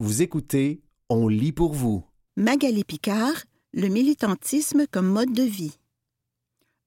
Vous 0.00 0.22
écoutez 0.22 0.80
On 1.08 1.26
lit 1.26 1.50
pour 1.50 1.72
vous. 1.72 2.04
Magali 2.36 2.84
Picard, 2.84 3.34
Le 3.72 3.88
militantisme 3.88 4.86
comme 4.86 5.08
mode 5.08 5.32
de 5.32 5.42
vie. 5.42 5.76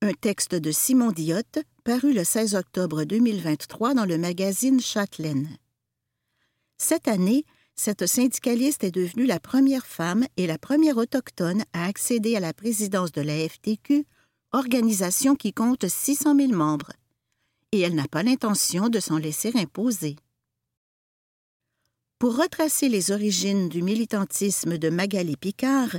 Un 0.02 0.14
texte 0.14 0.56
de 0.56 0.72
Simon 0.72 1.12
Diotte, 1.12 1.60
paru 1.84 2.14
le 2.14 2.24
16 2.24 2.56
octobre 2.56 3.04
2023 3.04 3.96
dans 3.96 4.06
le 4.06 4.18
magazine 4.18 4.80
Châtelaine. 4.80 5.50
Cette 6.78 7.10
année, 7.10 7.44
cette 7.76 8.06
syndicaliste 8.06 8.86
est 8.86 8.96
devenue 8.96 9.26
la 9.26 9.42
première 9.42 9.86
femme 9.86 10.26
et 10.38 10.48
la 10.48 10.58
première 10.58 10.96
autochtone 10.96 11.66
à 11.74 11.88
accéder 11.88 12.38
à 12.38 12.40
la 12.40 12.54
présidence 12.54 13.12
de 13.12 13.22
la 13.22 13.46
FTQ, 13.50 14.06
organisation 14.54 15.36
qui 15.36 15.52
compte 15.52 15.86
600 15.86 16.38
000 16.38 16.54
membres. 16.54 16.94
Et 17.74 17.82
elle 17.82 17.96
n'a 17.96 18.08
pas 18.08 18.24
l'intention 18.24 18.88
de 18.88 19.02
s'en 19.02 19.18
laisser 19.18 19.52
imposer. 19.56 20.16
Pour 22.22 22.38
retracer 22.38 22.88
les 22.88 23.10
origines 23.10 23.68
du 23.68 23.82
militantisme 23.82 24.78
de 24.78 24.92
Magali 24.92 25.36
Picard, 25.38 25.96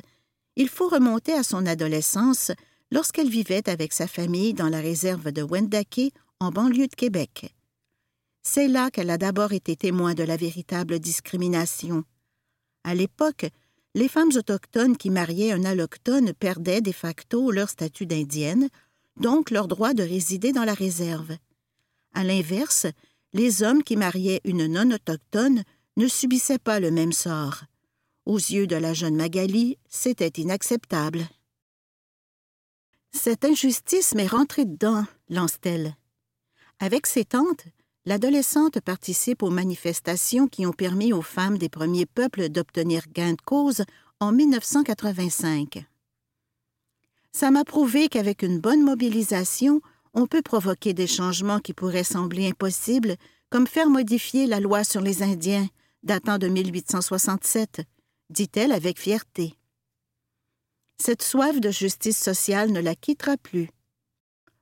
il 0.55 0.69
faut 0.69 0.87
remonter 0.87 1.33
à 1.33 1.43
son 1.43 1.67
adolescence 1.67 2.53
lorsqu'elle 2.93 3.29
vivait 3.29 3.69
avec 3.69 3.93
sa 3.93 4.07
famille 4.07 4.55
dans 4.55 4.69
la 4.69 4.79
réserve 4.79 5.33
de 5.33 5.43
Wendake, 5.43 6.13
en 6.39 6.53
banlieue 6.53 6.87
de 6.87 6.95
Québec. 6.95 7.53
C'est 8.41 8.69
là 8.69 8.89
qu'elle 8.93 9.11
a 9.11 9.19
d'abord 9.19 9.53
été 9.53 9.75
témoin 9.75 10.15
de 10.15 10.23
la 10.23 10.37
véritable 10.37 11.01
discrimination. 11.01 12.05
À 12.85 12.95
l'époque, 12.95 13.47
les 13.97 14.07
femmes 14.07 14.31
autochtones 14.37 14.97
qui 14.97 15.11
mariaient 15.11 15.51
un 15.51 15.65
allochtone 15.65 16.35
perdaient 16.35 16.83
de 16.83 16.93
facto 16.93 17.51
leur 17.51 17.69
statut 17.69 18.07
d'indienne, 18.07 18.69
donc 19.17 19.51
leur 19.51 19.67
droit 19.67 19.93
de 19.93 20.05
résider 20.05 20.53
dans 20.53 20.65
la 20.65 20.75
réserve. 20.75 21.37
À 22.15 22.23
l'inverse, 22.23 22.87
les 23.33 23.65
hommes 23.65 23.83
qui 23.83 23.97
mariaient 23.97 24.41
une 24.45 24.69
non-autochtone 24.69 25.65
ne 25.97 26.09
subissait 26.09 26.59
pas 26.59 26.81
le 26.81 26.91
même 26.91 27.13
sort. 27.13 27.63
Aux 28.25 28.39
yeux 28.39 28.67
de 28.67 28.77
la 28.77 28.95
jeune 28.95 29.17
Magali, 29.17 29.79
c'était 29.89 30.41
inacceptable. 30.41 31.27
Cette 33.13 33.45
injustice 33.45 34.15
m'est 34.15 34.27
rentrée 34.27 34.65
dedans, 34.65 35.05
lance-t-elle. 35.29 35.97
Avec 36.79 37.07
ses 37.07 37.25
tantes, 37.25 37.67
l'adolescente 38.07 38.81
participe 38.81 39.43
aux 39.43 39.51
manifestations 39.51 40.49
qui 40.49 40.67
ont 40.67 40.73
permis 40.73 41.13
aux 41.13 41.23
femmes 41.23 41.59
des 41.59 41.69
premiers 41.69 42.07
peuples 42.07 42.49
d'obtenir 42.49 43.05
gain 43.13 43.33
de 43.33 43.41
cause 43.45 43.85
en 44.21 44.33
1985. 44.33 45.85
Ça 47.33 47.51
m'a 47.51 47.65
prouvé 47.65 48.09
qu'avec 48.09 48.43
une 48.43 48.61
bonne 48.61 48.83
mobilisation, 48.83 49.81
on 50.15 50.27
peut 50.27 50.43
provoquer 50.43 50.95
des 50.95 51.07
changements 51.07 51.61
qui 51.61 51.73
pourraient 51.73 52.05
sembler 52.05 52.49
impossibles, 52.49 53.17
comme 53.51 53.67
faire 53.67 53.89
modifier 53.89 54.47
la 54.47 54.61
loi 54.61 54.85
sur 54.85 55.01
les 55.01 55.23
Indiens, 55.23 55.69
datant 56.03 56.39
de 56.39 56.49
1867, 56.49 57.83
dit-elle 58.31 58.73
avec 58.73 58.99
fierté. 58.99 59.55
Cette 60.99 61.23
soif 61.23 61.61
de 61.61 61.71
justice 61.71 62.19
sociale 62.19 62.71
ne 62.71 62.81
la 62.81 62.95
quittera 62.95 63.37
plus. 63.37 63.71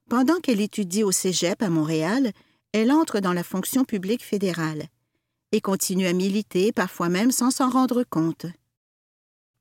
Pendant 0.08 0.40
qu'elle 0.40 0.60
étudie 0.60 1.04
au 1.04 1.12
Cégep 1.12 1.62
à 1.62 1.70
Montréal, 1.70 2.32
elle 2.72 2.92
entre 2.92 3.20
dans 3.20 3.32
la 3.32 3.44
fonction 3.44 3.84
publique 3.84 4.24
fédérale 4.24 4.88
et 5.52 5.60
continue 5.60 6.06
à 6.06 6.12
militer, 6.12 6.72
parfois 6.72 7.08
même 7.08 7.32
sans 7.32 7.50
s'en 7.50 7.70
rendre 7.70 8.04
compte. 8.04 8.46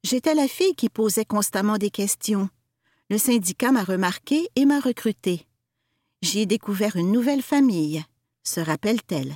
J'étais 0.03 0.35
la 0.35 0.47
fille 0.47 0.75
qui 0.75 0.89
posait 0.89 1.25
constamment 1.25 1.77
des 1.77 1.89
questions. 1.89 2.49
Le 3.09 3.17
syndicat 3.17 3.71
m'a 3.71 3.83
remarqué 3.83 4.47
et 4.55 4.65
m'a 4.65 4.79
recrutée. 4.79 5.47
J'y 6.21 6.41
ai 6.41 6.45
découvert 6.45 6.95
une 6.95 7.11
nouvelle 7.11 7.41
famille, 7.41 8.03
se 8.43 8.59
rappelle-t-elle. 8.59 9.35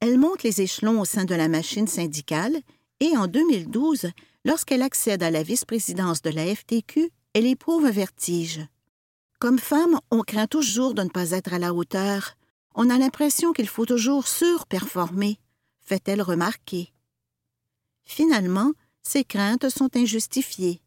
Elle 0.00 0.18
monte 0.18 0.42
les 0.42 0.60
échelons 0.60 1.00
au 1.00 1.04
sein 1.04 1.24
de 1.24 1.34
la 1.34 1.48
machine 1.48 1.88
syndicale 1.88 2.56
et 3.00 3.16
en 3.16 3.26
2012, 3.26 4.10
lorsqu'elle 4.44 4.82
accède 4.82 5.22
à 5.22 5.30
la 5.30 5.42
vice-présidence 5.42 6.22
de 6.22 6.30
la 6.30 6.54
FTQ, 6.54 7.10
elle 7.34 7.46
éprouve 7.46 7.84
un 7.86 7.90
vertige. 7.90 8.60
Comme 9.38 9.58
femme, 9.58 10.00
on 10.10 10.22
craint 10.22 10.46
toujours 10.46 10.94
de 10.94 11.02
ne 11.02 11.10
pas 11.10 11.32
être 11.32 11.52
à 11.52 11.58
la 11.58 11.74
hauteur. 11.74 12.36
On 12.74 12.88
a 12.88 12.98
l'impression 12.98 13.52
qu'il 13.52 13.68
faut 13.68 13.84
toujours 13.84 14.26
surperformer, 14.26 15.38
fait-elle 15.80 16.22
remarquer. 16.22 16.92
Finalement, 18.04 18.72
ces 19.02 19.24
craintes 19.24 19.68
sont 19.68 19.94
injustifiées. 19.96 20.80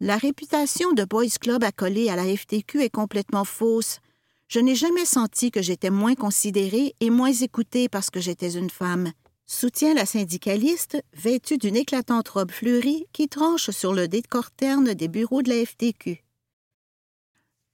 La 0.00 0.16
réputation 0.16 0.92
de 0.92 1.04
Boys 1.04 1.38
Club 1.40 1.62
accolée 1.62 2.10
à 2.10 2.16
la 2.16 2.36
FTQ 2.36 2.82
est 2.82 2.90
complètement 2.90 3.44
fausse, 3.44 4.00
je 4.48 4.60
n'ai 4.60 4.74
jamais 4.74 5.04
senti 5.04 5.50
que 5.50 5.62
j'étais 5.62 5.90
moins 5.90 6.14
considérée 6.14 6.94
et 7.00 7.10
moins 7.10 7.32
écoutée 7.32 7.88
parce 7.88 8.10
que 8.10 8.20
j'étais 8.20 8.52
une 8.52 8.70
femme. 8.70 9.12
Soutient 9.46 9.94
la 9.94 10.06
syndicaliste, 10.06 11.02
vêtue 11.14 11.58
d'une 11.58 11.76
éclatante 11.76 12.28
robe 12.28 12.50
fleurie 12.50 13.06
qui 13.12 13.28
tranche 13.28 13.70
sur 13.70 13.92
le 13.92 14.08
décor 14.08 14.50
terne 14.50 14.94
des 14.94 15.08
bureaux 15.08 15.42
de 15.42 15.50
la 15.50 15.64
FTQ. 15.64 16.24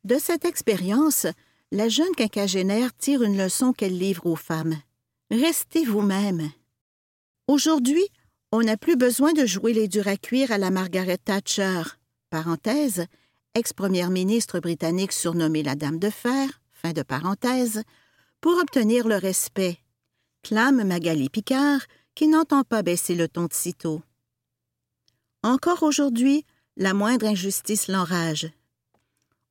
De 0.05 0.19
cette 0.19 0.45
expérience, 0.45 1.27
la 1.71 1.89
jeune 1.89 2.15
quinquagénaire 2.17 2.97
tire 2.97 3.23
une 3.23 3.37
leçon 3.37 3.73
qu'elle 3.73 3.97
livre 3.97 4.27
aux 4.27 4.37
femmes. 4.37 4.77
Restez 5.31 5.85
vous-même. 5.85 6.51
Aujourd'hui, 7.47 8.07
on 8.51 8.63
n'a 8.63 8.77
plus 8.77 8.97
besoin 8.97 9.33
de 9.33 9.47
jouer 9.47 9.73
les 9.73 9.87
durs 9.87 10.09
à 10.09 10.17
cuire 10.17 10.51
à 10.51 10.59
la 10.59 10.71
Margaret 10.71 11.19
Thatcher. 11.19 11.83
Ex-première 13.55 14.11
ministre 14.11 14.61
britannique 14.61 15.13
surnommée 15.13 15.63
la 15.63 15.75
Dame 15.75 15.99
de 15.99 16.11
Fer, 16.11 16.61
fin 16.73 16.93
de 16.93 17.03
parenthèse, 17.03 17.83
pour 18.41 18.57
obtenir 18.59 19.09
le 19.09 19.17
respect, 19.17 19.79
clame 20.43 20.85
Magali 20.85 21.29
Picard, 21.29 21.81
qui 22.15 22.29
n'entend 22.29 22.63
pas 22.63 22.83
baisser 22.83 23.15
le 23.15 23.29
ton 23.29 23.47
de 23.47 23.53
sitôt. 23.53 24.03
Encore 25.43 25.83
aujourd'hui, 25.83 26.45
la 26.77 26.95
moindre 26.95 27.27
injustice 27.27 27.89
l'enrage. 27.89 28.51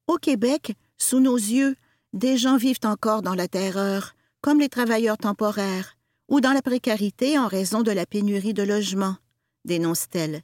Au 0.07 0.17
Québec, 0.17 0.75
sous 0.97 1.19
nos 1.19 1.35
yeux, 1.35 1.75
des 2.13 2.37
gens 2.37 2.57
vivent 2.57 2.79
encore 2.83 3.21
dans 3.21 3.35
la 3.35 3.47
terreur, 3.47 4.15
comme 4.41 4.59
les 4.59 4.69
travailleurs 4.69 5.17
temporaires, 5.17 5.95
ou 6.27 6.41
dans 6.41 6.53
la 6.53 6.61
précarité 6.61 7.37
en 7.37 7.47
raison 7.47 7.81
de 7.81 7.91
la 7.91 8.05
pénurie 8.05 8.53
de 8.53 8.63
logements, 8.63 9.17
dénonce-t-elle. 9.65 10.41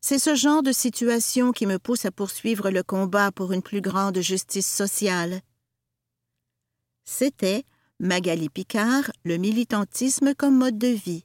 C'est 0.00 0.18
ce 0.18 0.34
genre 0.34 0.62
de 0.62 0.72
situation 0.72 1.52
qui 1.52 1.66
me 1.66 1.78
pousse 1.78 2.04
à 2.04 2.10
poursuivre 2.10 2.70
le 2.70 2.82
combat 2.82 3.32
pour 3.32 3.52
une 3.52 3.62
plus 3.62 3.80
grande 3.80 4.20
justice 4.20 4.66
sociale. 4.66 5.40
C'était 7.04 7.64
Magali 7.98 8.48
Picard, 8.48 9.10
Le 9.24 9.38
militantisme 9.38 10.34
comme 10.34 10.56
mode 10.56 10.78
de 10.78 10.88
vie, 10.88 11.24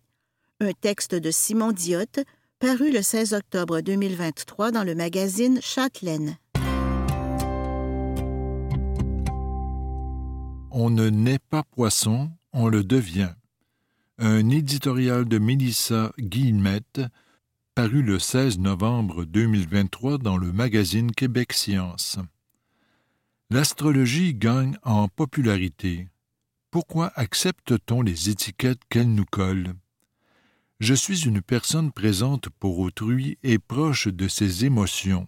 un 0.59 0.72
texte 0.72 1.13
de 1.13 1.29
Simon 1.29 1.72
Diotte, 1.72 2.22
paru 2.57 2.91
le 2.91 3.01
16 3.01 3.33
octobre 3.33 3.81
2023 3.81 4.72
dans 4.72 4.83
le 4.83 4.95
magazine 4.95 5.59
Châtelaine. 5.62 6.38
On 10.72 10.89
ne 10.89 11.09
naît 11.09 11.39
pas 11.51 11.63
poisson, 11.63 12.31
on 12.53 12.67
le 12.69 12.83
devient. 12.83 13.33
Un 14.17 14.50
éditorial 14.50 15.25
de 15.25 15.38
Mélissa 15.38 16.12
Guillemette, 16.17 17.01
paru 17.75 18.03
le 18.03 18.19
16 18.19 18.59
novembre 18.59 19.25
2023 19.25 20.19
dans 20.19 20.38
le 20.38 20.51
magazine 20.51 21.11
Québec 21.11 21.53
Science. 21.53 22.19
L'astrologie 23.50 24.35
gagne 24.35 24.78
en 24.84 25.07
popularité. 25.07 26.07
Pourquoi 26.69 27.12
accepte-t-on 27.16 28.03
les 28.03 28.29
étiquettes 28.29 28.81
qu'elle 28.89 29.12
nous 29.12 29.25
colle 29.25 29.73
Je 30.79 30.94
suis 30.94 31.25
une 31.25 31.41
personne 31.41 31.91
présente 31.91 32.50
pour 32.59 32.78
autrui 32.78 33.39
et 33.41 33.57
proche 33.57 34.07
de 34.07 34.28
ses 34.28 34.66
émotions. 34.66 35.28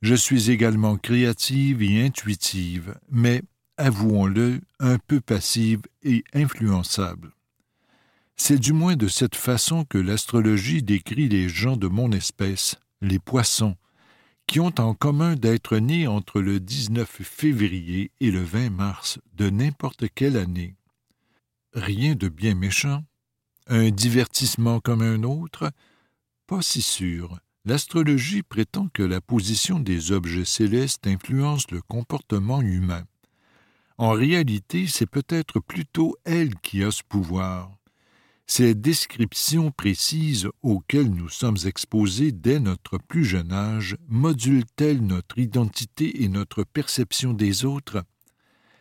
Je 0.00 0.14
suis 0.14 0.50
également 0.50 0.96
créative 0.96 1.82
et 1.82 2.02
intuitive, 2.02 2.94
mais, 3.10 3.42
avouons-le, 3.76 4.62
un 4.78 4.96
peu 4.96 5.20
passive 5.20 5.82
et 6.02 6.24
influençable. 6.32 7.32
C'est 8.42 8.58
du 8.58 8.72
moins 8.72 8.96
de 8.96 9.06
cette 9.06 9.36
façon 9.36 9.84
que 9.84 9.98
l'astrologie 9.98 10.82
décrit 10.82 11.28
les 11.28 11.50
gens 11.50 11.76
de 11.76 11.88
mon 11.88 12.10
espèce, 12.10 12.76
les 13.02 13.18
poissons, 13.18 13.76
qui 14.46 14.60
ont 14.60 14.72
en 14.78 14.94
commun 14.94 15.34
d'être 15.34 15.76
nés 15.76 16.06
entre 16.06 16.40
le 16.40 16.58
19 16.58 17.06
février 17.22 18.10
et 18.18 18.30
le 18.30 18.42
20 18.42 18.70
mars 18.70 19.18
de 19.34 19.50
n'importe 19.50 20.06
quelle 20.14 20.38
année. 20.38 20.74
Rien 21.74 22.14
de 22.14 22.28
bien 22.30 22.54
méchant. 22.54 23.04
Un 23.66 23.90
divertissement 23.90 24.80
comme 24.80 25.02
un 25.02 25.22
autre? 25.22 25.70
Pas 26.46 26.62
si 26.62 26.80
sûr. 26.80 27.38
L'astrologie 27.66 28.42
prétend 28.42 28.88
que 28.88 29.02
la 29.02 29.20
position 29.20 29.78
des 29.78 30.12
objets 30.12 30.46
célestes 30.46 31.06
influence 31.06 31.70
le 31.70 31.82
comportement 31.82 32.62
humain. 32.62 33.04
En 33.98 34.12
réalité, 34.12 34.86
c'est 34.86 35.04
peut-être 35.04 35.60
plutôt 35.60 36.16
elle 36.24 36.54
qui 36.60 36.82
a 36.82 36.90
ce 36.90 37.02
pouvoir. 37.06 37.76
Ces 38.52 38.74
descriptions 38.74 39.70
précises 39.70 40.48
auxquelles 40.62 41.14
nous 41.14 41.28
sommes 41.28 41.58
exposés 41.66 42.32
dès 42.32 42.58
notre 42.58 42.98
plus 42.98 43.24
jeune 43.24 43.52
âge 43.52 43.96
modulent-elles 44.08 45.06
notre 45.06 45.38
identité 45.38 46.24
et 46.24 46.28
notre 46.28 46.64
perception 46.64 47.32
des 47.32 47.64
autres? 47.64 48.02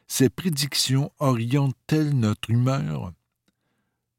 Ces 0.07 0.31
prédictions 0.31 1.11
orientent-elles 1.19 2.17
notre 2.17 2.49
humeur? 2.49 3.13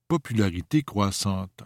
popularité 0.06 0.85
croissante. 0.85 1.64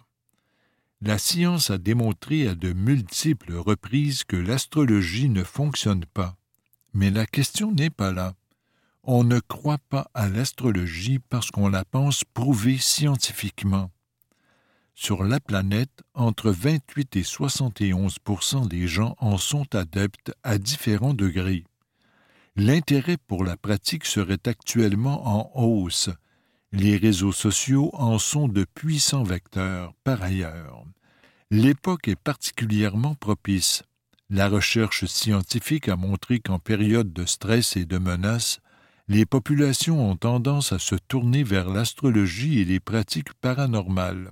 La 1.03 1.19
science 1.19 1.69
a 1.69 1.77
démontré 1.77 2.49
à 2.49 2.55
de 2.55 2.73
multiples 2.73 3.53
reprises 3.53 4.25
que 4.25 4.37
l'astrologie 4.37 5.29
ne 5.29 5.45
fonctionne 5.45 6.07
pas. 6.07 6.39
Mais 6.95 7.11
la 7.11 7.27
question 7.27 7.71
n'est 7.71 7.91
pas 7.91 8.13
là. 8.13 8.35
On 9.07 9.23
ne 9.23 9.39
croit 9.39 9.81
pas 9.91 10.11
à 10.15 10.29
l'astrologie 10.29 11.19
parce 11.19 11.51
qu'on 11.51 11.69
la 11.69 11.85
pense 11.85 12.25
prouvée 12.25 12.79
scientifiquement. 12.79 13.91
Sur 14.95 15.25
la 15.25 15.41
planète, 15.41 16.03
entre 16.15 16.51
28 16.51 17.17
et 17.17 17.23
71% 17.23 18.67
des 18.67 18.87
gens 18.87 19.15
en 19.19 19.37
sont 19.37 19.75
adeptes 19.75 20.33
à 20.43 20.57
différents 20.57 21.13
degrés. 21.13 21.65
L'intérêt 22.57 23.19
pour 23.19 23.45
la 23.45 23.59
pratique 23.59 24.07
serait 24.07 24.47
actuellement 24.47 25.27
en 25.27 25.51
hausse. 25.55 26.09
Les 26.73 26.97
réseaux 26.97 27.33
sociaux 27.33 27.91
en 27.93 28.19
sont 28.19 28.49
de 28.49 28.65
puissants 28.75 29.23
vecteurs, 29.23 29.93
par 30.03 30.23
ailleurs. 30.23 30.83
L'époque 31.51 32.09
est 32.09 32.17
particulièrement 32.17 33.17
propice. 33.17 33.83
La 34.31 34.49
recherche 34.49 35.05
scientifique 35.05 35.91
a 35.91 35.97
montré 35.97 36.41
qu'en 36.41 36.59
période 36.59 37.13
de 37.13 37.27
stress 37.27 37.77
et 37.77 37.85
de 37.85 37.99
menace, 37.99 38.61
les 39.07 39.27
populations 39.27 40.11
ont 40.11 40.17
tendance 40.17 40.73
à 40.73 40.79
se 40.79 40.95
tourner 40.95 41.43
vers 41.43 41.69
l'astrologie 41.69 42.61
et 42.61 42.65
les 42.65 42.81
pratiques 42.81 43.35
paranormales. 43.35 44.31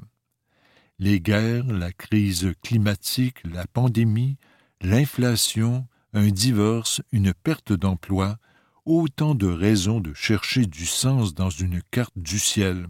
Les 0.98 1.20
guerres, 1.20 1.66
la 1.66 1.92
crise 1.92 2.52
climatique, 2.62 3.38
la 3.44 3.66
pandémie, 3.66 4.36
l'inflation, 4.80 5.86
un 6.14 6.28
divorce, 6.28 7.02
une 7.12 7.34
perte 7.34 7.72
d'emploi, 7.72 8.38
autant 8.84 9.34
de 9.34 9.46
raisons 9.46 10.00
de 10.00 10.14
chercher 10.14 10.66
du 10.66 10.86
sens 10.86 11.34
dans 11.34 11.50
une 11.50 11.82
carte 11.90 12.16
du 12.16 12.38
ciel. 12.38 12.88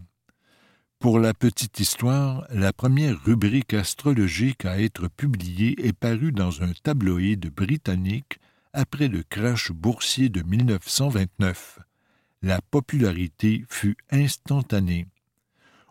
Pour 1.00 1.19
la 1.19 1.34
petite 1.34 1.81
histoire, 1.81 2.46
la 2.50 2.73
première 2.73 3.20
rubrique 3.25 3.75
astrologique 3.75 4.64
à 4.64 4.81
être 4.81 5.08
publiée 5.08 5.75
est 5.84 5.93
parue 5.93 6.31
dans 6.31 6.62
un 6.62 6.73
tabloïd 6.84 7.52
britannique 7.52 8.38
après 8.72 9.08
le 9.08 9.22
crash 9.22 9.70
boursier 9.72 10.28
de 10.28 10.42
1929. 10.42 11.78
La 12.42 12.60
popularité 12.60 13.64
fut 13.69 13.96
instantanée. 14.10 15.06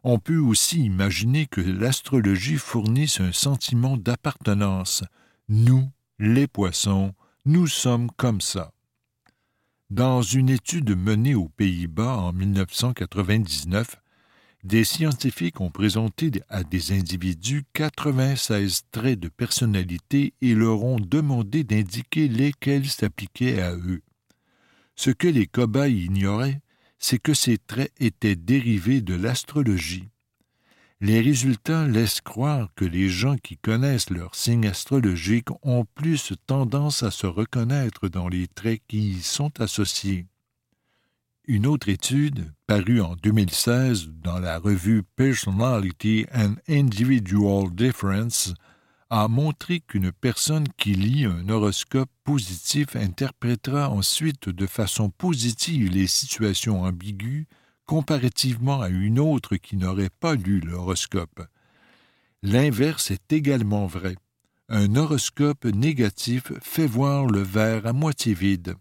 On 0.03 0.17
peut 0.17 0.39
aussi 0.39 0.83
imaginer 0.83 1.45
que 1.45 1.61
l'astrologie 1.61 2.57
fournisse 2.57 3.19
un 3.19 3.31
sentiment 3.31 3.97
d'appartenance. 3.97 5.03
Nous, 5.47 5.89
les 6.17 6.47
poissons, 6.47 7.13
nous 7.45 7.67
sommes 7.67 8.09
comme 8.17 8.41
ça. 8.41 8.71
Dans 9.91 10.21
une 10.21 10.49
étude 10.49 10.95
menée 10.95 11.35
aux 11.35 11.49
Pays-Bas 11.49 12.17
en 12.17 12.33
1999, 12.33 14.00
des 14.63 14.83
scientifiques 14.83 15.59
ont 15.59 15.71
présenté 15.71 16.31
à 16.49 16.63
des 16.63 16.91
individus 16.91 17.63
96 17.73 18.83
traits 18.91 19.19
de 19.19 19.27
personnalité 19.27 20.33
et 20.41 20.53
leur 20.53 20.83
ont 20.83 20.99
demandé 20.99 21.63
d'indiquer 21.63 22.27
lesquels 22.27 22.87
s'appliquaient 22.87 23.61
à 23.61 23.75
eux. 23.75 24.01
Ce 24.95 25.09
que 25.09 25.27
les 25.27 25.47
cobayes 25.47 26.05
ignoraient, 26.05 26.61
c'est 26.99 27.17
que 27.17 27.33
ces 27.33 27.57
traits 27.57 27.91
étaient 27.99 28.35
dérivés 28.35 29.01
de 29.01 29.15
l'astrologie. 29.15 30.09
Les 31.03 31.19
résultats 31.19 31.87
laissent 31.87 32.21
croire 32.21 32.69
que 32.75 32.85
les 32.85 33.09
gens 33.09 33.35
qui 33.35 33.57
connaissent 33.57 34.11
leurs 34.11 34.35
signes 34.35 34.67
astrologiques 34.67 35.49
ont 35.63 35.85
plus 35.95 36.33
tendance 36.45 37.01
à 37.01 37.09
se 37.09 37.25
reconnaître 37.25 38.07
dans 38.07 38.27
les 38.27 38.47
traits 38.47 38.83
qui 38.87 39.13
y 39.13 39.21
sont 39.23 39.59
associés. 39.59 40.27
Une 41.47 41.65
autre 41.65 41.89
étude, 41.89 42.53
parue 42.67 43.01
en 43.01 43.15
2016 43.15 44.09
dans 44.21 44.37
la 44.37 44.59
revue 44.59 45.01
Personality 45.15 46.27
and 46.35 46.53
Individual 46.69 47.73
Difference, 47.73 48.53
a 49.09 49.27
montré 49.27 49.79
qu'une 49.79 50.11
personne 50.11 50.67
qui 50.77 50.93
lit 50.93 51.25
un 51.25 51.49
horoscope 51.49 52.11
positif 52.23 52.95
interprétera 52.95 53.89
ensuite 53.89 54.49
de 54.49 54.67
façon 54.67 55.09
positive 55.09 55.89
les 55.89 56.05
situations 56.05 56.83
ambiguës 56.83 57.47
comparativement 57.87 58.79
à 58.79 58.89
une 58.89 59.17
autre 59.17 59.55
qui 59.55 59.77
n'aurait 59.77 60.11
pas 60.19 60.35
lu 60.35 60.59
l'horoscope. 60.59 61.41
L'inverse 62.43 63.09
est 63.09 63.33
également 63.33 63.87
vrai. 63.87 64.15
Un 64.69 64.95
horoscope 64.95 65.65
négatif 65.65 66.53
fait 66.61 66.87
voir 66.87 67.25
le 67.25 67.41
verre 67.41 67.87
à 67.87 67.93
moitié 67.93 68.35
vide. 68.35 68.75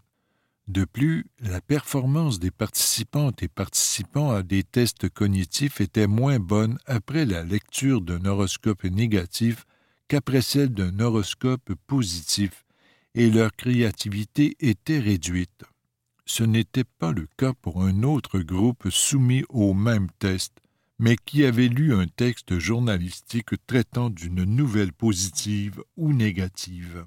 De 0.67 0.85
plus, 0.85 1.25
la 1.39 1.59
performance 1.59 2.39
des 2.39 2.51
participantes 2.51 3.43
et 3.43 3.47
participants 3.47 4.31
à 4.31 4.43
des 4.43 4.63
tests 4.63 5.09
cognitifs 5.09 5.81
était 5.81 6.07
moins 6.07 6.39
bonne 6.39 6.77
après 6.85 7.25
la 7.25 7.43
lecture 7.43 8.01
d'un 8.01 8.25
horoscope 8.25 8.83
négatif 8.83 9.65
qu'après 10.07 10.41
celle 10.41 10.69
d'un 10.69 10.99
horoscope 10.99 11.73
positif, 11.87 12.65
et 13.15 13.29
leur 13.29 13.51
créativité 13.51 14.55
était 14.59 14.99
réduite. 14.99 15.63
Ce 16.25 16.43
n'était 16.43 16.85
pas 16.85 17.11
le 17.11 17.27
cas 17.37 17.53
pour 17.53 17.83
un 17.83 18.03
autre 18.03 18.39
groupe 18.39 18.89
soumis 18.89 19.43
au 19.49 19.73
même 19.73 20.09
test, 20.19 20.53
mais 20.99 21.15
qui 21.17 21.43
avait 21.43 21.67
lu 21.67 21.93
un 21.93 22.07
texte 22.07 22.59
journalistique 22.59 23.55
traitant 23.65 24.09
d'une 24.09 24.43
nouvelle 24.43 24.93
positive 24.93 25.83
ou 25.97 26.13
négative. 26.13 27.05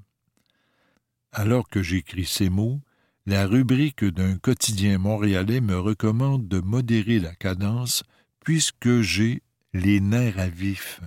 Alors 1.32 1.68
que 1.68 1.82
j'écris 1.82 2.26
ces 2.26 2.48
mots, 2.50 2.80
la 3.26 3.46
rubrique 3.46 4.04
d'un 4.04 4.36
quotidien 4.36 4.98
montréalais 4.98 5.60
me 5.60 5.78
recommande 5.78 6.46
de 6.46 6.60
modérer 6.60 7.18
la 7.18 7.34
cadence 7.34 8.02
puisque 8.40 9.00
j'ai 9.00 9.42
les 9.72 10.00
nerfs 10.00 10.38
à 10.38 10.48
vif. 10.48 11.00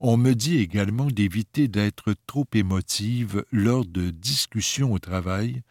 On 0.00 0.16
me 0.16 0.34
dit 0.34 0.58
également 0.58 1.06
d'éviter 1.06 1.68
d'être 1.68 2.14
trop 2.26 2.46
émotive 2.54 3.44
lors 3.52 3.84
de 3.84 4.10
discussions 4.10 4.92
au 4.92 4.98
travail, 4.98 5.62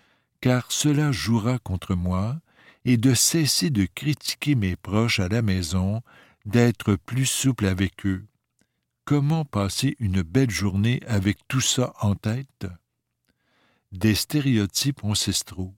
car 0.41 0.71
cela 0.71 1.11
jouera 1.11 1.59
contre 1.59 1.95
moi, 1.95 2.39
et 2.85 2.97
de 2.97 3.13
cesser 3.13 3.69
de 3.69 3.85
critiquer 3.85 4.55
mes 4.55 4.75
proches 4.75 5.19
à 5.19 5.27
la 5.27 5.41
maison, 5.41 6.01
d'être 6.45 6.95
plus 6.95 7.25
souple 7.25 7.65
avec 7.65 8.05
eux. 8.05 8.25
Comment 9.03 9.45
passer 9.45 9.95
une 9.99 10.21
belle 10.21 10.51
journée 10.51 11.01
avec 11.07 11.37
tout 11.47 11.61
ça 11.61 11.93
en 12.01 12.15
tête? 12.15 12.67
Des 13.91 14.15
stéréotypes 14.15 15.03
ancestraux. 15.03 15.73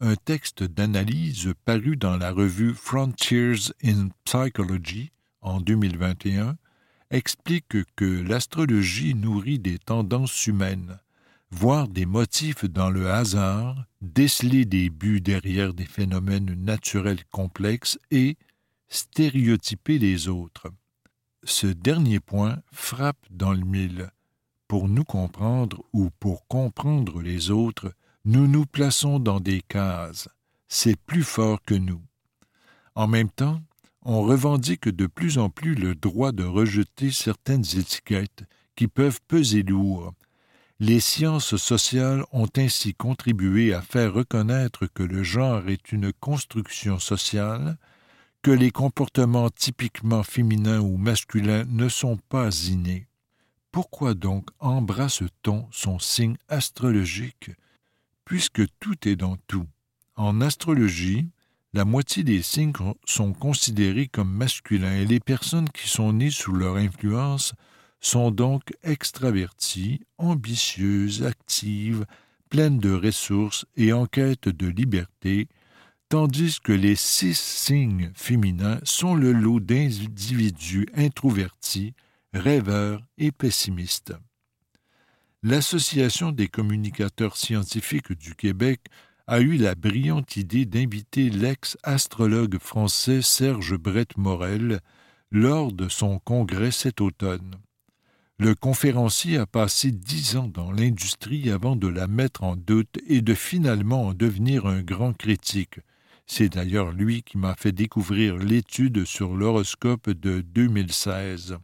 Un 0.00 0.14
texte 0.16 0.62
d'analyse 0.62 1.52
paru 1.64 1.96
dans 1.96 2.16
la 2.16 2.30
revue 2.30 2.74
Frontiers 2.74 3.72
in 3.82 4.08
Psychology 4.24 5.10
en 5.40 5.60
2021 5.60 6.56
explique 7.10 7.76
que 7.94 8.22
l'astrologie 8.22 9.14
nourrit 9.14 9.58
des 9.58 9.78
tendances 9.78 10.46
humaines, 10.46 10.98
voir 11.50 11.88
des 11.88 12.06
motifs 12.06 12.64
dans 12.64 12.90
le 12.90 13.10
hasard, 13.10 13.86
déceler 14.02 14.64
des 14.64 14.90
buts 14.90 15.20
derrière 15.20 15.72
des 15.72 15.86
phénomènes 15.86 16.54
naturels 16.54 17.24
complexes 17.30 17.98
et 18.10 18.36
stéréotyper 18.88 19.98
les 19.98 20.28
autres. 20.28 20.68
Ce 21.44 21.66
dernier 21.66 22.20
point 22.20 22.58
frappe 22.72 23.24
dans 23.30 23.52
le 23.52 23.64
mille, 23.64 24.10
pour 24.68 24.88
nous 24.88 25.04
comprendre 25.04 25.84
ou 25.92 26.10
pour 26.20 26.46
comprendre 26.48 27.20
les 27.20 27.50
autres, 27.50 27.92
nous 28.24 28.46
nous 28.46 28.66
plaçons 28.66 29.18
dans 29.18 29.40
des 29.40 29.62
cases. 29.62 30.28
C'est 30.68 30.98
plus 30.98 31.22
fort 31.22 31.60
que 31.62 31.74
nous. 31.74 32.02
En 32.94 33.06
même 33.06 33.30
temps, 33.30 33.60
on 34.02 34.22
revendique 34.22 34.88
de 34.88 35.06
plus 35.06 35.38
en 35.38 35.50
plus 35.50 35.74
le 35.74 35.94
droit 35.94 36.32
de 36.32 36.44
rejeter 36.44 37.10
certaines 37.10 37.64
étiquettes 37.76 38.44
qui 38.74 38.88
peuvent 38.88 39.20
peser 39.28 39.62
lourd. 39.62 40.12
Les 40.78 41.00
sciences 41.00 41.56
sociales 41.56 42.24
ont 42.32 42.48
ainsi 42.56 42.94
contribué 42.94 43.72
à 43.72 43.80
faire 43.80 44.12
reconnaître 44.12 44.86
que 44.86 45.02
le 45.02 45.22
genre 45.22 45.68
est 45.68 45.90
une 45.90 46.12
construction 46.12 46.98
sociale, 46.98 47.78
que 48.42 48.50
les 48.50 48.70
comportements 48.70 49.50
typiquement 49.50 50.22
féminins 50.22 50.80
ou 50.80 50.98
masculins 50.98 51.64
ne 51.68 51.88
sont 51.88 52.18
pas 52.28 52.50
innés. 52.68 53.05
Pourquoi 53.76 54.14
donc 54.14 54.48
embrasse-t-on 54.58 55.68
son 55.70 55.98
signe 55.98 56.38
astrologique, 56.48 57.50
puisque 58.24 58.62
tout 58.80 59.06
est 59.06 59.16
dans 59.16 59.36
tout? 59.48 59.66
En 60.14 60.40
astrologie, 60.40 61.28
la 61.74 61.84
moitié 61.84 62.24
des 62.24 62.40
signes 62.40 62.72
sont 63.04 63.34
considérés 63.34 64.08
comme 64.08 64.32
masculins 64.32 64.96
et 64.96 65.04
les 65.04 65.20
personnes 65.20 65.68
qui 65.68 65.90
sont 65.90 66.14
nées 66.14 66.30
sous 66.30 66.52
leur 66.52 66.76
influence 66.76 67.52
sont 68.00 68.30
donc 68.30 68.62
extraverties, 68.82 70.00
ambitieuses, 70.16 71.24
actives, 71.24 72.06
pleines 72.48 72.78
de 72.78 72.94
ressources 72.94 73.66
et 73.76 73.92
en 73.92 74.06
quête 74.06 74.48
de 74.48 74.68
liberté, 74.68 75.48
tandis 76.08 76.60
que 76.64 76.72
les 76.72 76.96
six 76.96 77.36
signes 77.36 78.10
féminins 78.14 78.80
sont 78.84 79.14
le 79.14 79.32
lot 79.32 79.60
d'individus 79.60 80.86
introvertis, 80.94 81.92
rêveur 82.36 83.02
et 83.18 83.32
pessimiste. 83.32 84.14
L'Association 85.42 86.32
des 86.32 86.48
communicateurs 86.48 87.36
scientifiques 87.36 88.12
du 88.12 88.34
Québec 88.34 88.80
a 89.26 89.40
eu 89.40 89.56
la 89.56 89.74
brillante 89.74 90.36
idée 90.36 90.66
d'inviter 90.66 91.30
l'ex-astrologue 91.30 92.58
français 92.58 93.22
Serge 93.22 93.76
Brett-Morel 93.76 94.80
lors 95.30 95.72
de 95.72 95.88
son 95.88 96.18
congrès 96.20 96.70
cet 96.70 97.00
automne. 97.00 97.56
Le 98.38 98.54
conférencier 98.54 99.38
a 99.38 99.46
passé 99.46 99.90
dix 99.90 100.36
ans 100.36 100.48
dans 100.48 100.70
l'industrie 100.70 101.50
avant 101.50 101.74
de 101.74 101.88
la 101.88 102.06
mettre 102.06 102.44
en 102.44 102.54
doute 102.54 102.98
et 103.06 103.20
de 103.20 103.34
finalement 103.34 104.08
en 104.08 104.14
devenir 104.14 104.66
un 104.66 104.82
grand 104.82 105.12
critique. 105.12 105.80
C'est 106.26 106.50
d'ailleurs 106.50 106.92
lui 106.92 107.22
qui 107.22 107.38
m'a 107.38 107.54
fait 107.54 107.72
découvrir 107.72 108.36
l'étude 108.36 109.04
sur 109.04 109.34
l'horoscope 109.34 110.10
de 110.10 110.40
2016. 110.40 111.58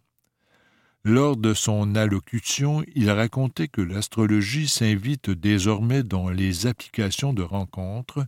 Lors 1.05 1.37
de 1.37 1.53
son 1.53 1.97
allocution, 1.97 2.85
il 2.95 3.11
racontait 3.11 3.67
que 3.67 3.81
l'astrologie 3.81 4.69
s'invite 4.69 5.31
désormais 5.31 6.05
dans 6.05 6.31
les 6.31 6.67
applications 6.67 7.33
de 7.33 7.43
rencontres, 7.43 8.25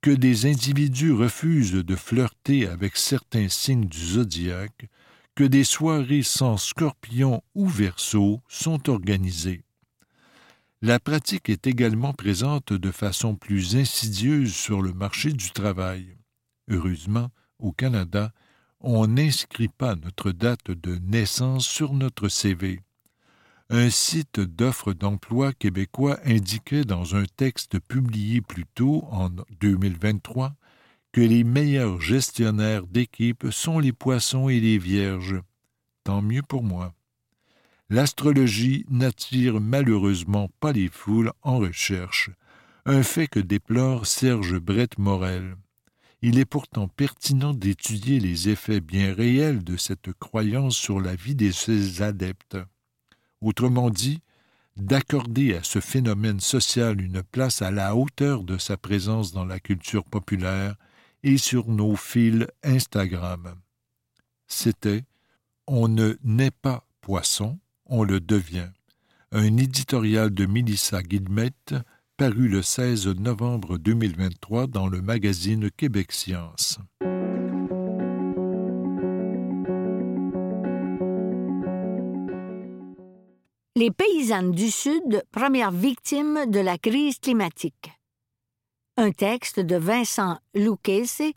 que 0.00 0.10
des 0.10 0.46
individus 0.46 1.12
refusent 1.12 1.72
de 1.72 1.96
flirter 1.96 2.66
avec 2.66 2.96
certains 2.96 3.50
signes 3.50 3.84
du 3.84 3.98
zodiaque, 3.98 4.88
que 5.34 5.44
des 5.44 5.64
soirées 5.64 6.22
sans 6.22 6.56
scorpion 6.56 7.42
ou 7.54 7.66
verso 7.66 8.40
sont 8.48 8.88
organisées. 8.88 9.62
La 10.80 10.98
pratique 10.98 11.50
est 11.50 11.66
également 11.66 12.14
présente 12.14 12.72
de 12.72 12.90
façon 12.90 13.34
plus 13.34 13.76
insidieuse 13.76 14.54
sur 14.54 14.80
le 14.80 14.94
marché 14.94 15.32
du 15.32 15.50
travail. 15.50 16.16
Heureusement, 16.70 17.30
au 17.58 17.72
Canada, 17.72 18.32
on 18.80 19.06
n'inscrit 19.06 19.68
pas 19.68 19.96
notre 19.96 20.30
date 20.32 20.70
de 20.70 20.96
naissance 20.96 21.66
sur 21.66 21.94
notre 21.94 22.28
CV. 22.28 22.80
Un 23.70 23.90
site 23.90 24.40
d'offres 24.40 24.94
d'emploi 24.94 25.52
québécois 25.52 26.18
indiquait 26.24 26.84
dans 26.84 27.16
un 27.16 27.24
texte 27.36 27.78
publié 27.80 28.40
plus 28.40 28.64
tôt, 28.74 29.04
en 29.10 29.28
2023, 29.60 30.54
que 31.12 31.20
les 31.20 31.44
meilleurs 31.44 32.00
gestionnaires 32.00 32.86
d'équipe 32.86 33.50
sont 33.50 33.78
les 33.78 33.92
poissons 33.92 34.48
et 34.48 34.60
les 34.60 34.78
vierges. 34.78 35.40
Tant 36.04 36.22
mieux 36.22 36.42
pour 36.42 36.62
moi. 36.62 36.94
L'astrologie 37.90 38.86
n'attire 38.88 39.60
malheureusement 39.60 40.48
pas 40.60 40.72
les 40.72 40.88
foules 40.88 41.32
en 41.42 41.58
recherche, 41.58 42.30
un 42.86 43.02
fait 43.02 43.26
que 43.26 43.40
déplore 43.40 44.06
Serge 44.06 44.58
Brett 44.58 44.98
Morel. 44.98 45.56
Il 46.20 46.38
est 46.38 46.44
pourtant 46.44 46.88
pertinent 46.88 47.54
d'étudier 47.54 48.18
les 48.18 48.48
effets 48.48 48.80
bien 48.80 49.14
réels 49.14 49.62
de 49.62 49.76
cette 49.76 50.12
croyance 50.14 50.76
sur 50.76 51.00
la 51.00 51.14
vie 51.14 51.36
de 51.36 51.52
ses 51.52 52.02
adeptes. 52.02 52.58
Autrement 53.40 53.88
dit, 53.88 54.20
d'accorder 54.76 55.54
à 55.54 55.62
ce 55.62 55.80
phénomène 55.80 56.40
social 56.40 57.00
une 57.00 57.22
place 57.22 57.62
à 57.62 57.70
la 57.70 57.94
hauteur 57.94 58.42
de 58.42 58.58
sa 58.58 58.76
présence 58.76 59.32
dans 59.32 59.44
la 59.44 59.60
culture 59.60 60.04
populaire 60.04 60.74
et 61.22 61.38
sur 61.38 61.68
nos 61.68 61.94
fils 61.94 62.46
Instagram. 62.64 63.54
C'était 64.48 65.04
On 65.68 65.86
ne 65.86 66.16
naît 66.24 66.50
pas 66.50 66.84
poisson, 67.00 67.60
on 67.86 68.02
le 68.02 68.20
devient. 68.20 68.70
Un 69.30 69.56
éditorial 69.56 70.30
de 70.30 70.46
Mélissa 70.46 71.02
Guillemette 71.02 71.74
paru 72.18 72.48
le 72.48 72.60
16 72.60 73.06
novembre 73.18 73.78
2023 73.78 74.66
dans 74.66 74.88
le 74.88 75.00
magazine 75.00 75.70
Québec 75.70 76.12
Science. 76.12 76.78
Les 83.76 83.90
paysannes 83.90 84.50
du 84.50 84.70
Sud, 84.70 85.22
premières 85.30 85.70
victimes 85.70 86.50
de 86.50 86.60
la 86.60 86.76
crise 86.76 87.18
climatique 87.18 87.92
un 88.98 89.12
texte 89.12 89.60
de 89.60 89.76
Vincent 89.76 90.38
Lucchese 90.54 91.32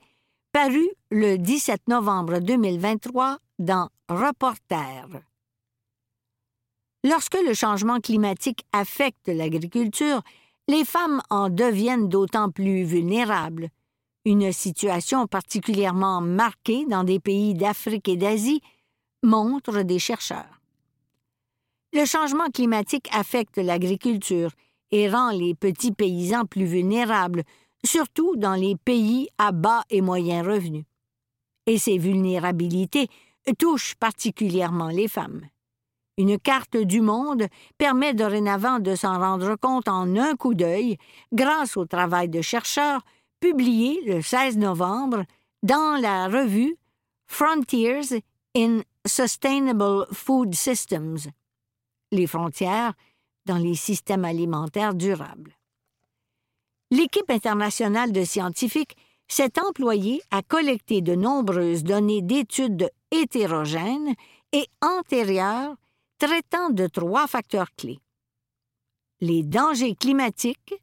paru 0.51 0.89
le 1.11 1.37
17 1.37 1.87
novembre 1.87 2.39
2023 2.39 3.37
dans 3.59 3.89
Reporter. 4.09 5.05
Lorsque 7.03 7.37
le 7.45 7.53
changement 7.53 7.99
climatique 7.99 8.65
affecte 8.73 9.27
l'agriculture, 9.27 10.23
les 10.71 10.85
femmes 10.85 11.21
en 11.29 11.49
deviennent 11.49 12.07
d'autant 12.07 12.49
plus 12.49 12.83
vulnérables, 12.83 13.67
une 14.23 14.53
situation 14.53 15.27
particulièrement 15.27 16.21
marquée 16.21 16.85
dans 16.85 17.03
des 17.03 17.19
pays 17.19 17.53
d'Afrique 17.53 18.07
et 18.07 18.15
d'Asie, 18.15 18.61
montrent 19.21 19.81
des 19.81 19.99
chercheurs. 19.99 20.61
Le 21.91 22.05
changement 22.05 22.49
climatique 22.49 23.09
affecte 23.11 23.57
l'agriculture 23.57 24.51
et 24.91 25.09
rend 25.09 25.31
les 25.31 25.55
petits 25.55 25.91
paysans 25.91 26.45
plus 26.45 26.65
vulnérables, 26.65 27.43
surtout 27.83 28.37
dans 28.37 28.55
les 28.55 28.77
pays 28.77 29.27
à 29.37 29.51
bas 29.51 29.83
et 29.89 29.99
moyens 29.99 30.47
revenus. 30.47 30.85
Et 31.65 31.77
ces 31.77 31.97
vulnérabilités 31.97 33.09
touchent 33.59 33.95
particulièrement 33.95 34.87
les 34.87 35.09
femmes. 35.09 35.41
Une 36.21 36.37
carte 36.37 36.77
du 36.77 37.01
monde 37.01 37.47
permet 37.79 38.13
dorénavant 38.13 38.77
de 38.77 38.93
s'en 38.93 39.17
rendre 39.17 39.55
compte 39.55 39.87
en 39.87 40.15
un 40.17 40.35
coup 40.35 40.53
d'œil 40.53 40.99
grâce 41.33 41.77
au 41.77 41.85
travail 41.87 42.29
de 42.29 42.43
chercheurs 42.43 43.01
publié 43.39 43.99
le 44.05 44.21
16 44.21 44.59
novembre 44.59 45.23
dans 45.63 45.99
la 45.99 46.27
revue 46.27 46.77
Frontiers 47.25 48.21
in 48.55 48.81
Sustainable 49.03 50.05
Food 50.11 50.53
Systems. 50.53 51.17
Les 52.11 52.27
frontières 52.27 52.93
dans 53.47 53.57
les 53.57 53.73
systèmes 53.73 54.23
alimentaires 54.23 54.93
durables. 54.93 55.57
L'équipe 56.91 57.31
internationale 57.31 58.11
de 58.11 58.23
scientifiques 58.23 58.95
s'est 59.27 59.59
employée 59.59 60.21
à 60.29 60.43
collecter 60.43 61.01
de 61.01 61.15
nombreuses 61.15 61.83
données 61.83 62.21
d'études 62.21 62.91
hétérogènes 63.09 64.13
et 64.51 64.67
antérieures 64.83 65.77
traitant 66.21 66.69
de 66.69 66.87
trois 66.87 67.27
facteurs 67.27 67.73
clés. 67.75 67.99
Les 69.19 69.43
dangers 69.43 69.95
climatiques 69.95 70.75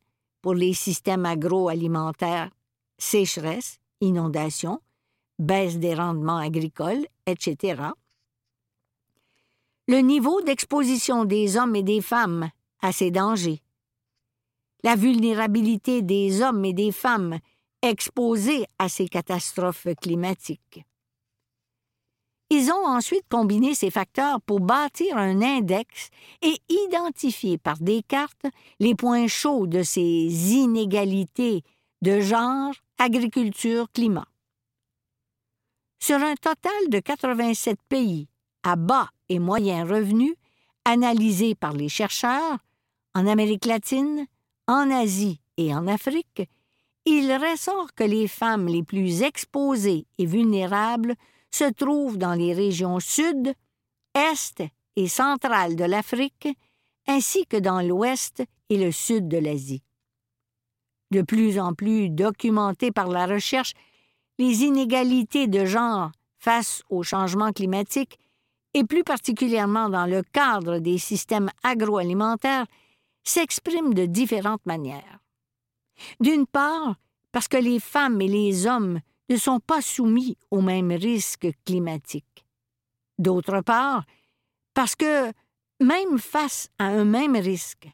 pour 0.42 0.54
les 0.54 0.74
systèmes 0.74 1.26
agroalimentaires, 1.26 2.50
sécheresse, 2.98 3.78
inondations, 4.00 4.80
baisse 5.38 5.78
des 5.78 5.94
rendements 5.94 6.38
agricoles, 6.38 7.06
etc 7.26 7.92
le 9.88 10.00
niveau 10.00 10.42
d'exposition 10.42 11.24
des 11.24 11.56
hommes 11.56 11.74
et 11.74 11.82
des 11.82 12.02
femmes 12.02 12.50
à 12.82 12.92
ces 12.92 13.10
dangers, 13.10 13.62
la 14.84 14.96
vulnérabilité 14.96 16.02
des 16.02 16.42
hommes 16.42 16.64
et 16.66 16.74
des 16.74 16.92
femmes 16.92 17.38
exposés 17.80 18.66
à 18.78 18.90
ces 18.90 19.08
catastrophes 19.08 19.88
climatiques. 20.00 20.84
Ils 22.50 22.70
ont 22.70 22.86
ensuite 22.86 23.28
combiné 23.28 23.74
ces 23.74 23.90
facteurs 23.90 24.40
pour 24.40 24.60
bâtir 24.60 25.18
un 25.18 25.42
index 25.42 26.08
et 26.40 26.56
identifier 26.68 27.58
par 27.58 27.78
des 27.78 28.02
cartes 28.02 28.46
les 28.80 28.94
points 28.94 29.26
chauds 29.26 29.66
de 29.66 29.82
ces 29.82 30.54
inégalités 30.54 31.62
de 32.00 32.20
genre, 32.20 32.72
agriculture, 32.96 33.90
climat. 33.92 34.26
Sur 36.00 36.16
un 36.16 36.36
total 36.36 36.88
de 36.88 37.00
87 37.00 37.78
pays 37.88 38.28
à 38.62 38.76
bas 38.76 39.10
et 39.28 39.38
moyens 39.38 39.90
revenus 39.90 40.34
analysés 40.84 41.54
par 41.54 41.74
les 41.74 41.88
chercheurs 41.88 42.58
en 43.14 43.26
Amérique 43.26 43.66
latine, 43.66 44.26
en 44.68 44.90
Asie 44.90 45.40
et 45.56 45.74
en 45.74 45.86
Afrique, 45.86 46.42
il 47.04 47.30
ressort 47.32 47.94
que 47.94 48.04
les 48.04 48.28
femmes 48.28 48.68
les 48.68 48.82
plus 48.82 49.22
exposées 49.22 50.06
et 50.18 50.26
vulnérables 50.26 51.14
se 51.50 51.70
trouvent 51.72 52.18
dans 52.18 52.34
les 52.34 52.52
régions 52.52 53.00
sud, 53.00 53.54
est 54.14 54.64
et 54.96 55.08
centrale 55.08 55.76
de 55.76 55.84
l'Afrique, 55.84 56.48
ainsi 57.06 57.46
que 57.46 57.56
dans 57.56 57.80
l'ouest 57.80 58.42
et 58.68 58.76
le 58.76 58.90
sud 58.90 59.28
de 59.28 59.38
l'Asie. 59.38 59.82
De 61.10 61.22
plus 61.22 61.58
en 61.58 61.72
plus 61.72 62.10
documentées 62.10 62.92
par 62.92 63.08
la 63.08 63.26
recherche, 63.26 63.72
les 64.38 64.62
inégalités 64.62 65.46
de 65.46 65.64
genre 65.64 66.10
face 66.38 66.82
au 66.90 67.02
changement 67.02 67.52
climatique 67.52 68.18
et 68.74 68.84
plus 68.84 69.04
particulièrement 69.04 69.88
dans 69.88 70.06
le 70.06 70.22
cadre 70.22 70.78
des 70.78 70.98
systèmes 70.98 71.50
agroalimentaires, 71.62 72.66
s'expriment 73.24 73.94
de 73.94 74.06
différentes 74.06 74.64
manières. 74.66 75.18
D'une 76.20 76.46
part, 76.46 76.96
parce 77.32 77.48
que 77.48 77.56
les 77.56 77.80
femmes 77.80 78.20
et 78.20 78.28
les 78.28 78.66
hommes 78.66 79.00
ne 79.28 79.36
sont 79.36 79.60
pas 79.60 79.82
soumis 79.82 80.36
aux 80.50 80.60
mêmes 80.60 80.92
risques 80.92 81.48
climatiques. 81.64 82.46
D'autre 83.18 83.60
part, 83.60 84.04
parce 84.74 84.94
que, 84.94 85.32
même 85.80 86.18
face 86.18 86.70
à 86.78 86.86
un 86.86 87.04
même 87.04 87.36
risque, 87.36 87.88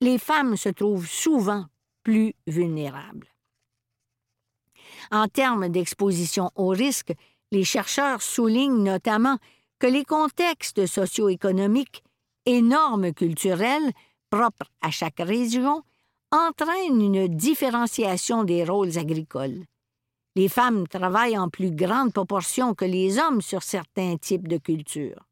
les 0.00 0.18
femmes 0.18 0.56
se 0.56 0.68
trouvent 0.68 1.08
souvent 1.08 1.66
plus 2.02 2.34
vulnérables. 2.46 3.28
En 5.10 5.28
termes 5.28 5.68
d'exposition 5.68 6.50
au 6.56 6.68
risque, 6.68 7.12
les 7.50 7.64
chercheurs 7.64 8.22
soulignent 8.22 8.82
notamment 8.82 9.38
que 9.78 9.86
les 9.86 10.04
contextes 10.04 10.86
socio-économiques 10.86 12.02
et 12.46 12.62
normes 12.62 13.12
culturelles 13.12 13.92
propres 14.30 14.70
à 14.80 14.90
chaque 14.90 15.18
région 15.18 15.82
entraîne 16.30 17.00
une 17.00 17.28
différenciation 17.28 18.44
des 18.44 18.64
rôles 18.64 18.98
agricoles. 18.98 19.64
Les 20.34 20.48
femmes 20.48 20.88
travaillent 20.88 21.36
en 21.36 21.50
plus 21.50 21.70
grande 21.70 22.12
proportion 22.12 22.74
que 22.74 22.86
les 22.86 23.18
hommes 23.18 23.42
sur 23.42 23.62
certains 23.62 24.16
types 24.16 24.48
de 24.48 24.56
cultures. 24.56 25.28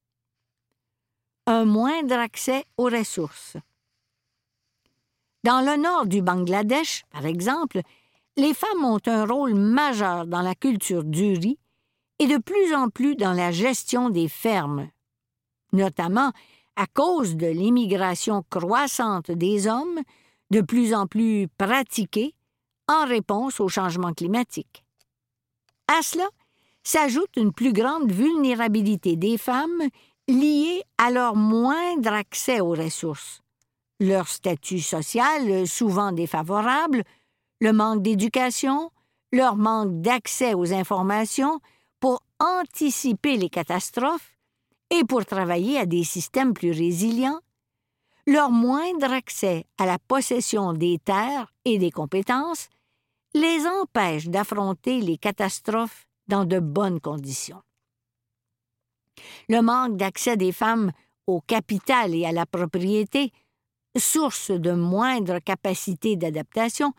Un 1.46 1.64
moindre 1.64 2.16
accès 2.16 2.64
aux 2.76 2.84
ressources. 2.84 3.56
Dans 5.42 5.62
le 5.62 5.80
nord 5.80 6.06
du 6.06 6.20
Bangladesh, 6.20 7.04
par 7.10 7.24
exemple, 7.24 7.80
les 8.36 8.52
femmes 8.52 8.84
ont 8.84 9.00
un 9.06 9.24
rôle 9.24 9.54
majeur 9.54 10.26
dans 10.26 10.42
la 10.42 10.54
culture 10.54 11.02
du 11.02 11.32
riz 11.32 11.58
et 12.18 12.26
de 12.26 12.36
plus 12.36 12.74
en 12.74 12.90
plus 12.90 13.16
dans 13.16 13.32
la 13.32 13.50
gestion 13.50 14.10
des 14.10 14.28
fermes, 14.28 14.90
notamment 15.72 16.32
à 16.76 16.86
cause 16.86 17.36
de 17.36 17.46
l'immigration 17.46 18.44
croissante 18.50 19.30
des 19.30 19.66
hommes, 19.66 20.00
de 20.50 20.60
plus 20.60 20.92
en 20.94 21.06
plus 21.06 21.48
pratiquée 21.56 22.34
en 22.86 23.06
réponse 23.06 23.60
au 23.60 23.68
changement 23.68 24.12
climatique. 24.12 24.84
À 25.90 26.02
cela 26.02 26.28
s'ajoute 26.84 27.36
une 27.36 27.52
plus 27.52 27.72
grande 27.72 28.12
vulnérabilité 28.12 29.16
des 29.16 29.36
femmes 29.36 29.82
liée 30.28 30.84
à 30.98 31.10
leur 31.10 31.34
moindre 31.34 32.12
accès 32.12 32.60
aux 32.60 32.76
ressources, 32.76 33.42
leur 33.98 34.28
statut 34.28 34.78
social 34.78 35.66
souvent 35.66 36.12
défavorable, 36.12 37.02
le 37.60 37.72
manque 37.72 38.02
d'éducation, 38.02 38.92
leur 39.32 39.56
manque 39.56 40.00
d'accès 40.00 40.54
aux 40.54 40.72
informations 40.72 41.58
pour 41.98 42.22
anticiper 42.38 43.36
les 43.36 43.50
catastrophes 43.50 44.38
et 44.90 45.02
pour 45.02 45.26
travailler 45.26 45.76
à 45.76 45.86
des 45.86 46.04
systèmes 46.04 46.54
plus 46.54 46.70
résilients, 46.70 47.40
leur 48.28 48.52
moindre 48.52 49.12
accès 49.12 49.66
à 49.76 49.86
la 49.86 49.98
possession 49.98 50.72
des 50.72 51.00
terres 51.04 51.52
et 51.64 51.78
des 51.78 51.90
compétences 51.90 52.68
les 53.34 53.66
empêche 53.66 54.26
d'affronter 54.26 55.00
les 55.00 55.18
catastrophes 55.18 56.06
dans 56.26 56.44
de 56.44 56.58
bonnes 56.58 57.00
conditions. 57.00 57.62
Le 59.48 59.60
manque 59.60 59.96
d'accès 59.96 60.36
des 60.36 60.52
femmes 60.52 60.92
au 61.26 61.40
capital 61.40 62.14
et 62.14 62.24
à 62.24 62.32
la 62.32 62.46
propriété, 62.46 63.32
source 63.96 64.50
de 64.50 64.72
moindre 64.72 65.38
capacité 65.38 66.16
d'adaptation, 66.16 66.92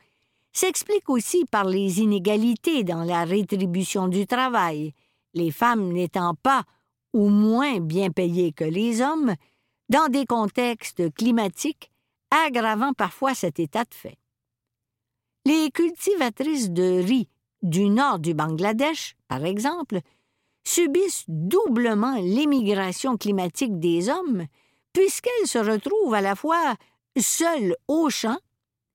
s'explique 0.53 1.09
aussi 1.09 1.45
par 1.45 1.65
les 1.65 1.99
inégalités 1.99 2.83
dans 2.83 3.03
la 3.03 3.23
rétribution 3.23 4.07
du 4.07 4.27
travail, 4.27 4.93
les 5.33 5.51
femmes 5.51 5.91
n'étant 5.91 6.35
pas 6.35 6.63
ou 7.13 7.29
moins 7.29 7.79
bien 7.79 8.09
payées 8.09 8.51
que 8.51 8.63
les 8.63 9.01
hommes, 9.01 9.35
dans 9.89 10.07
des 10.09 10.25
contextes 10.25 11.13
climatiques 11.13 11.91
aggravant 12.29 12.93
parfois 12.93 13.33
cet 13.33 13.59
état 13.59 13.83
de 13.83 13.93
fait. 13.93 14.20
Les 15.45 15.71
cultivatrices 15.71 16.69
de 16.69 17.01
riz 17.01 17.27
du 17.63 17.89
nord 17.89 18.19
du 18.19 18.33
Bangladesh, 18.33 19.15
par 19.27 19.43
exemple, 19.43 19.99
subissent 20.63 21.25
doublement 21.27 22.15
l'émigration 22.21 23.17
climatique 23.17 23.79
des 23.79 24.09
hommes, 24.09 24.45
puisqu'elles 24.93 25.47
se 25.47 25.57
retrouvent 25.57 26.13
à 26.13 26.21
la 26.21 26.35
fois 26.35 26.75
seules 27.19 27.75
au 27.87 28.09
champ 28.09 28.37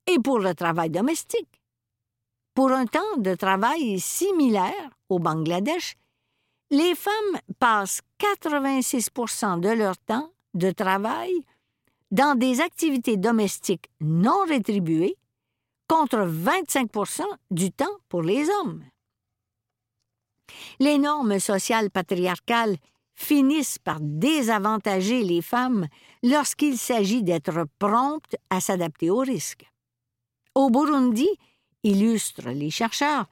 et 0.06 0.18
pour 0.20 0.38
le 0.38 0.54
travail 0.54 0.90
domestique. 0.90 1.60
Pour 2.54 2.70
un 2.70 2.86
temps 2.86 3.16
de 3.18 3.34
travail 3.34 3.98
similaire 3.98 4.90
au 5.08 5.18
Bangladesh, 5.18 5.96
les 6.70 6.94
femmes 6.94 7.40
passent 7.58 8.02
86 8.18 9.10
de 9.60 9.68
leur 9.76 9.98
temps 9.98 10.30
de 10.54 10.70
travail 10.70 11.32
dans 12.10 12.38
des 12.38 12.60
activités 12.60 13.16
domestiques 13.16 13.90
non 14.00 14.44
rétribuées 14.48 15.16
contre 15.88 16.18
25% 16.26 17.22
du 17.50 17.70
temps 17.72 17.96
pour 18.08 18.22
les 18.22 18.48
hommes. 18.50 18.84
Les 20.78 20.98
normes 20.98 21.38
sociales 21.38 21.90
patriarcales 21.90 22.76
finissent 23.14 23.78
par 23.78 23.98
désavantager 24.00 25.22
les 25.22 25.42
femmes 25.42 25.86
lorsqu'il 26.22 26.76
s'agit 26.76 27.22
d'être 27.22 27.66
promptes 27.78 28.36
à 28.50 28.60
s'adapter 28.60 29.10
aux 29.10 29.20
risques. 29.20 29.70
Au 30.54 30.70
Burundi, 30.70 31.28
illustrent 31.82 32.50
les 32.50 32.70
chercheurs, 32.70 33.26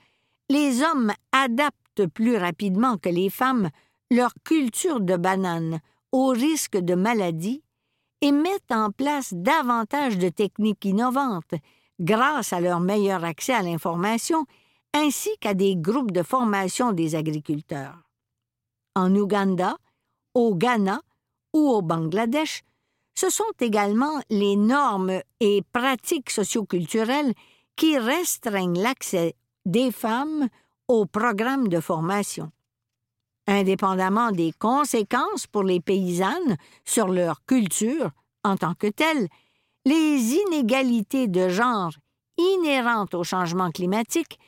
les 0.49 0.83
hommes 0.83 1.13
adaptent 1.33 2.07
plus 2.07 2.37
rapidement 2.37 2.97
que 2.97 3.09
les 3.09 3.31
femmes 3.31 3.71
leur 4.11 4.33
culture 4.45 5.01
de 5.01 5.17
banane 5.17 5.81
au 6.13 6.29
risque 6.29 6.77
de 6.77 6.95
maladie 6.95 7.63
et 8.21 8.33
mettent 8.33 8.73
en 8.73 8.91
place 8.91 9.35
davantage 9.35 10.19
de 10.19 10.29
techniques 10.29 10.85
innovantes 10.85 11.55
grâce 12.01 12.53
à 12.53 12.61
leur 12.61 12.81
meilleur 12.81 13.25
accès 13.25 13.55
à 13.55 13.63
l'information 13.63 14.47
ainsi 14.95 15.31
qu'à 15.41 15.55
des 15.55 15.77
groupes 15.77 16.13
de 16.13 16.23
formation 16.23 16.93
des 16.93 17.15
agriculteurs. 17.15 17.99
En 18.95 19.15
Ouganda, 19.15 19.77
au 20.35 20.55
Ghana 20.55 21.01
ou 21.53 21.69
au 21.69 21.83
Bangladesh, 21.83 22.63
ce 23.15 23.31
sont 23.31 23.45
également 23.61 24.21
les 24.31 24.57
normes 24.57 25.21
et 25.41 25.63
pratiques 25.73 26.31
socioculturelles 26.31 27.33
qui 27.77 27.99
restreignent 27.99 28.81
l'accès 28.81 29.35
des 29.67 29.91
femmes 29.91 30.49
aux 30.89 31.07
programmes 31.07 31.69
de 31.69 31.81
formation. 31.81 32.51
Indépendamment 33.47 34.33
des 34.33 34.53
conséquences 34.53 35.47
pour 35.47 35.65
les 35.65 35.81
paysannes 35.81 36.57
sur 36.85 37.09
leur 37.09 37.45
culture 37.45 38.11
en 38.43 38.57
tant 38.57 38.75
que 38.75 38.89
telle, 38.89 39.29
les 39.85 40.35
inégalités 40.35 41.29
de 41.29 41.49
genre 41.49 41.93
inhérentes 42.39 43.15
au 43.15 43.25
changement 43.25 43.71
climatique 43.71 44.39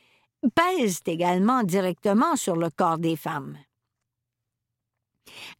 pèsent 0.54 1.02
également 1.06 1.62
directement 1.62 2.36
sur 2.36 2.56
le 2.56 2.70
corps 2.70 2.98
des 2.98 3.16
femmes. 3.16 3.58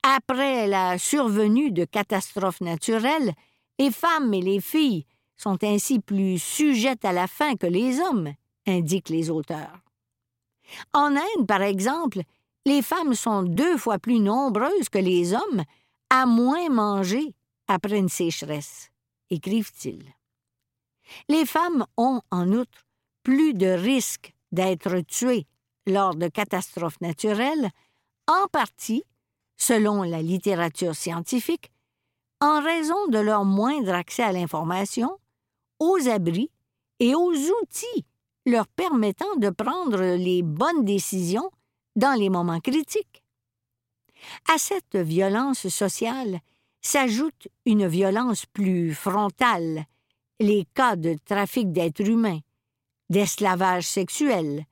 Après 0.03 0.67
la 0.67 0.99
survenue 0.99 1.71
de 1.71 1.85
catastrophes 1.85 2.61
naturelles, 2.61 3.33
les 3.79 3.91
femmes 3.91 4.33
et 4.33 4.41
les 4.41 4.61
filles 4.61 5.05
sont 5.37 5.63
ainsi 5.63 5.99
plus 6.01 6.39
sujettes 6.39 7.05
à 7.05 7.13
la 7.13 7.27
faim 7.27 7.57
que 7.57 7.67
les 7.67 8.01
hommes, 8.01 8.33
indiquent 8.67 9.11
les 9.11 9.31
auteurs. 9.31 9.79
En 10.93 11.15
Inde, 11.15 11.47
par 11.47 11.63
exemple, 11.63 12.21
les 12.65 12.83
femmes 12.83 13.15
sont 13.15 13.43
deux 13.43 13.77
fois 13.77 13.99
plus 13.99 14.19
nombreuses 14.19 14.89
que 14.91 14.99
les 14.99 15.35
hommes 15.35 15.63
à 16.11 16.27
moins 16.27 16.69
manger 16.69 17.35
après 17.69 17.99
une 17.99 18.09
sécheresse, 18.09 18.91
écrivent-ils. 19.31 20.15
Les 21.29 21.47
femmes 21.47 21.87
ont, 21.97 22.21
en 22.31 22.53
outre, 22.53 22.87
plus 23.23 23.55
de 23.55 23.67
risques 23.67 24.35
d'être 24.53 25.01
tuées 25.01 25.47
lors 25.87 26.15
de 26.15 26.29
catastrophes 26.29 27.01
naturelles, 27.01 27.71
en 28.27 28.47
partie, 28.49 29.05
selon 29.57 30.03
la 30.03 30.21
littérature 30.21 30.95
scientifique, 30.95 31.71
en 32.41 32.61
raison 32.61 33.07
de 33.09 33.19
leur 33.19 33.45
moindre 33.45 33.95
accès 33.95 34.23
à 34.23 34.33
l'information, 34.33 35.19
aux 35.79 36.09
abris 36.09 36.51
et 37.01 37.15
aux 37.15 37.33
outils 37.33 38.05
leur 38.47 38.69
permettant 38.69 39.37
de 39.37 39.51
prendre 39.51 40.01
les 40.17 40.43
bonnes 40.43 40.85
décisions 40.85 41.51
dans 41.97 42.19
les 42.19 42.31
moments 42.31 42.61
critiques. 42.61 43.23
À 44.53 44.59
cette 44.59 44.97
violence 44.97 45.69
sociale 45.69 46.41
s'ajoute 46.87 47.49
une 47.65 47.89
violence 47.89 48.47
plus 48.47 48.95
frontale, 48.95 49.87
les 50.39 50.65
cas 50.73 50.95
de 50.95 51.17
trafic 51.25 51.73
d'êtres 51.73 52.09
humains, 52.09 52.39
d'esclavage 53.11 53.89
sexuel 53.89 54.65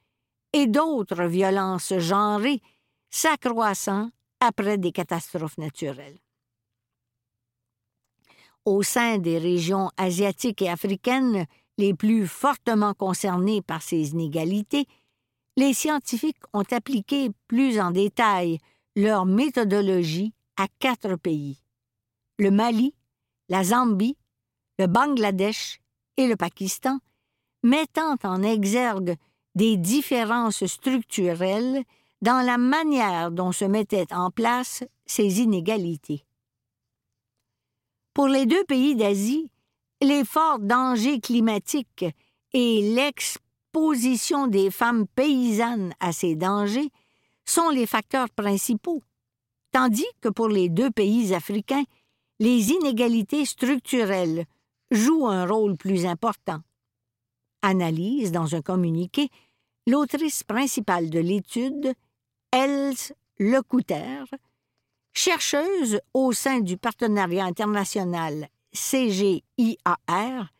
et 0.53 0.69
d'autres 0.69 1.25
violences 1.25 1.99
genrées 1.99 2.63
s'accroissant 3.11 4.11
après 4.39 4.79
des 4.79 4.93
catastrophes 4.93 5.59
naturelles. 5.59 6.19
Au 8.65 8.85
sein 8.85 9.19
des 9.19 9.39
régions 9.39 9.91
asiatiques 9.97 10.63
et 10.63 10.71
africaines 10.71 11.47
les 11.79 11.95
plus 11.95 12.29
fortement 12.29 12.95
concernées 12.95 13.61
par 13.61 13.83
ces 13.83 14.11
inégalités, 14.11 14.87
les 15.57 15.75
scientifiques 15.75 16.45
ont 16.53 16.65
appliqué 16.71 17.31
plus 17.49 17.81
en 17.81 17.91
détail 17.91 18.59
leur 18.95 19.27
méthodologie 19.27 20.33
à 20.57 20.69
quatre 20.79 21.17
pays 21.17 21.64
le 22.39 22.51
Mali, 22.51 22.95
la 23.49 23.65
Zambie, 23.65 24.17
le 24.79 24.87
Bangladesh 24.87 25.81
et 26.17 26.27
le 26.27 26.37
Pakistan, 26.37 26.99
mettant 27.63 28.17
en 28.25 28.43
exergue 28.43 29.17
des 29.55 29.77
différences 29.77 30.67
structurelles 30.67 31.85
dans 32.23 32.45
la 32.45 32.59
manière 32.59 33.31
dont 33.31 33.53
se 33.53 33.65
mettaient 33.65 34.13
en 34.13 34.31
place 34.31 34.85
ces 35.07 35.41
inégalités. 35.41 36.25
Pour 38.15 38.29
les 38.29 38.47
deux 38.47 38.65
pays 38.65 38.95
d'Asie, 38.97 39.51
les 40.01 40.25
forts 40.25 40.59
dangers 40.59 41.21
climatiques 41.21 42.05
et 42.53 42.95
l'exposition 42.95 44.47
des 44.47 44.71
femmes 44.71 45.07
paysannes 45.07 45.93
à 46.01 46.13
ces 46.13 46.37
dangers 46.37 46.91
sont 47.45 47.71
les 47.71 47.87
facteurs 47.87 48.31
principaux, 48.31 49.03
tandis 49.73 50.07
que 50.21 50.29
pour 50.29 50.49
les 50.49 50.69
deux 50.69 50.91
pays 50.91 51.35
africains, 51.35 51.85
les 52.41 52.71
inégalités 52.71 53.45
structurelles 53.45 54.45
jouent 54.91 55.29
un 55.29 55.47
rôle 55.47 55.77
plus 55.77 56.07
important. 56.07 56.61
analyse 57.63 58.31
dans 58.31 58.55
un 58.55 58.61
communiqué 58.61 59.31
l'autrice 59.87 60.43
principale 60.43 61.09
de 61.09 61.19
l'étude, 61.19 61.95
Else 62.53 63.15
Lecouter, 63.39 64.25
chercheuse 65.15 66.01
au 66.13 66.33
sein 66.33 66.61
du 66.61 66.77
partenariat 66.77 67.47
international 67.47 68.49
CGIAR 68.73 70.53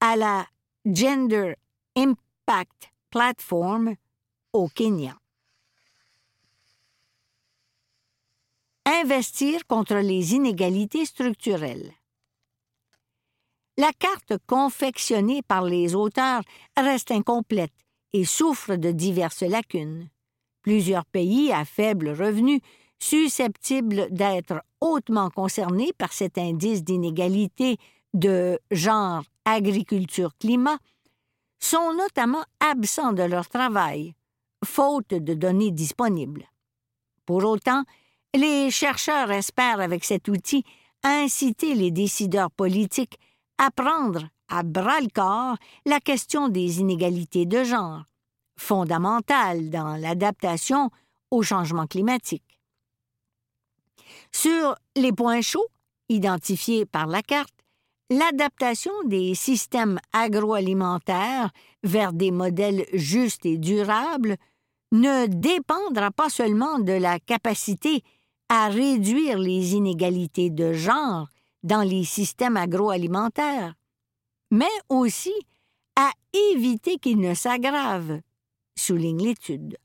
à 0.00 0.16
la 0.16 0.46
Gender 0.84 1.54
Impact 1.96 2.90
Platform 3.10 3.94
au 4.52 4.68
Kenya. 4.68 5.19
Investir 8.92 9.68
contre 9.68 9.98
les 9.98 10.34
inégalités 10.34 11.04
structurelles. 11.04 11.92
La 13.76 13.92
carte 13.92 14.32
confectionnée 14.48 15.42
par 15.42 15.62
les 15.62 15.94
auteurs 15.94 16.42
reste 16.76 17.12
incomplète 17.12 17.72
et 18.12 18.24
souffre 18.24 18.74
de 18.74 18.90
diverses 18.90 19.42
lacunes. 19.42 20.08
Plusieurs 20.62 21.04
pays 21.04 21.52
à 21.52 21.64
faible 21.64 22.08
revenu, 22.08 22.60
susceptibles 22.98 24.08
d'être 24.10 24.60
hautement 24.80 25.30
concernés 25.30 25.92
par 25.96 26.12
cet 26.12 26.36
indice 26.36 26.82
d'inégalité 26.82 27.76
de 28.12 28.58
genre 28.72 29.22
agriculture-climat, 29.44 30.78
sont 31.60 31.94
notamment 31.94 32.42
absents 32.58 33.12
de 33.12 33.22
leur 33.22 33.48
travail, 33.48 34.16
faute 34.64 35.14
de 35.14 35.34
données 35.34 35.70
disponibles. 35.70 36.50
Pour 37.24 37.44
autant, 37.44 37.84
les 38.34 38.70
chercheurs 38.70 39.30
espèrent 39.30 39.80
avec 39.80 40.04
cet 40.04 40.28
outil 40.28 40.64
inciter 41.02 41.74
les 41.74 41.90
décideurs 41.90 42.50
politiques 42.50 43.18
à 43.58 43.70
prendre 43.70 44.28
à 44.48 44.62
bras-le-corps 44.62 45.56
la 45.86 46.00
question 46.00 46.48
des 46.48 46.80
inégalités 46.80 47.46
de 47.46 47.64
genre, 47.64 48.02
fondamentale 48.56 49.70
dans 49.70 49.96
l'adaptation 49.96 50.90
au 51.30 51.42
changement 51.42 51.86
climatique. 51.86 52.60
Sur 54.32 54.76
les 54.96 55.12
points 55.12 55.40
chauds 55.40 55.68
identifiés 56.08 56.84
par 56.84 57.06
la 57.06 57.22
carte, 57.22 57.54
l'adaptation 58.10 58.92
des 59.04 59.34
systèmes 59.34 60.00
agroalimentaires 60.12 61.50
vers 61.84 62.12
des 62.12 62.32
modèles 62.32 62.86
justes 62.92 63.46
et 63.46 63.56
durables 63.56 64.36
ne 64.92 65.26
dépendra 65.26 66.10
pas 66.10 66.28
seulement 66.28 66.80
de 66.80 66.92
la 66.92 67.20
capacité 67.20 68.02
à 68.52 68.68
réduire 68.68 69.38
les 69.38 69.74
inégalités 69.74 70.50
de 70.50 70.72
genre 70.72 71.28
dans 71.62 71.82
les 71.82 72.02
systèmes 72.02 72.56
agroalimentaires, 72.56 73.74
mais 74.50 74.66
aussi 74.88 75.32
à 75.94 76.10
éviter 76.52 76.98
qu'ils 76.98 77.20
ne 77.20 77.32
s'aggravent, 77.32 78.20
souligne 78.76 79.22
l'étude. 79.22 79.76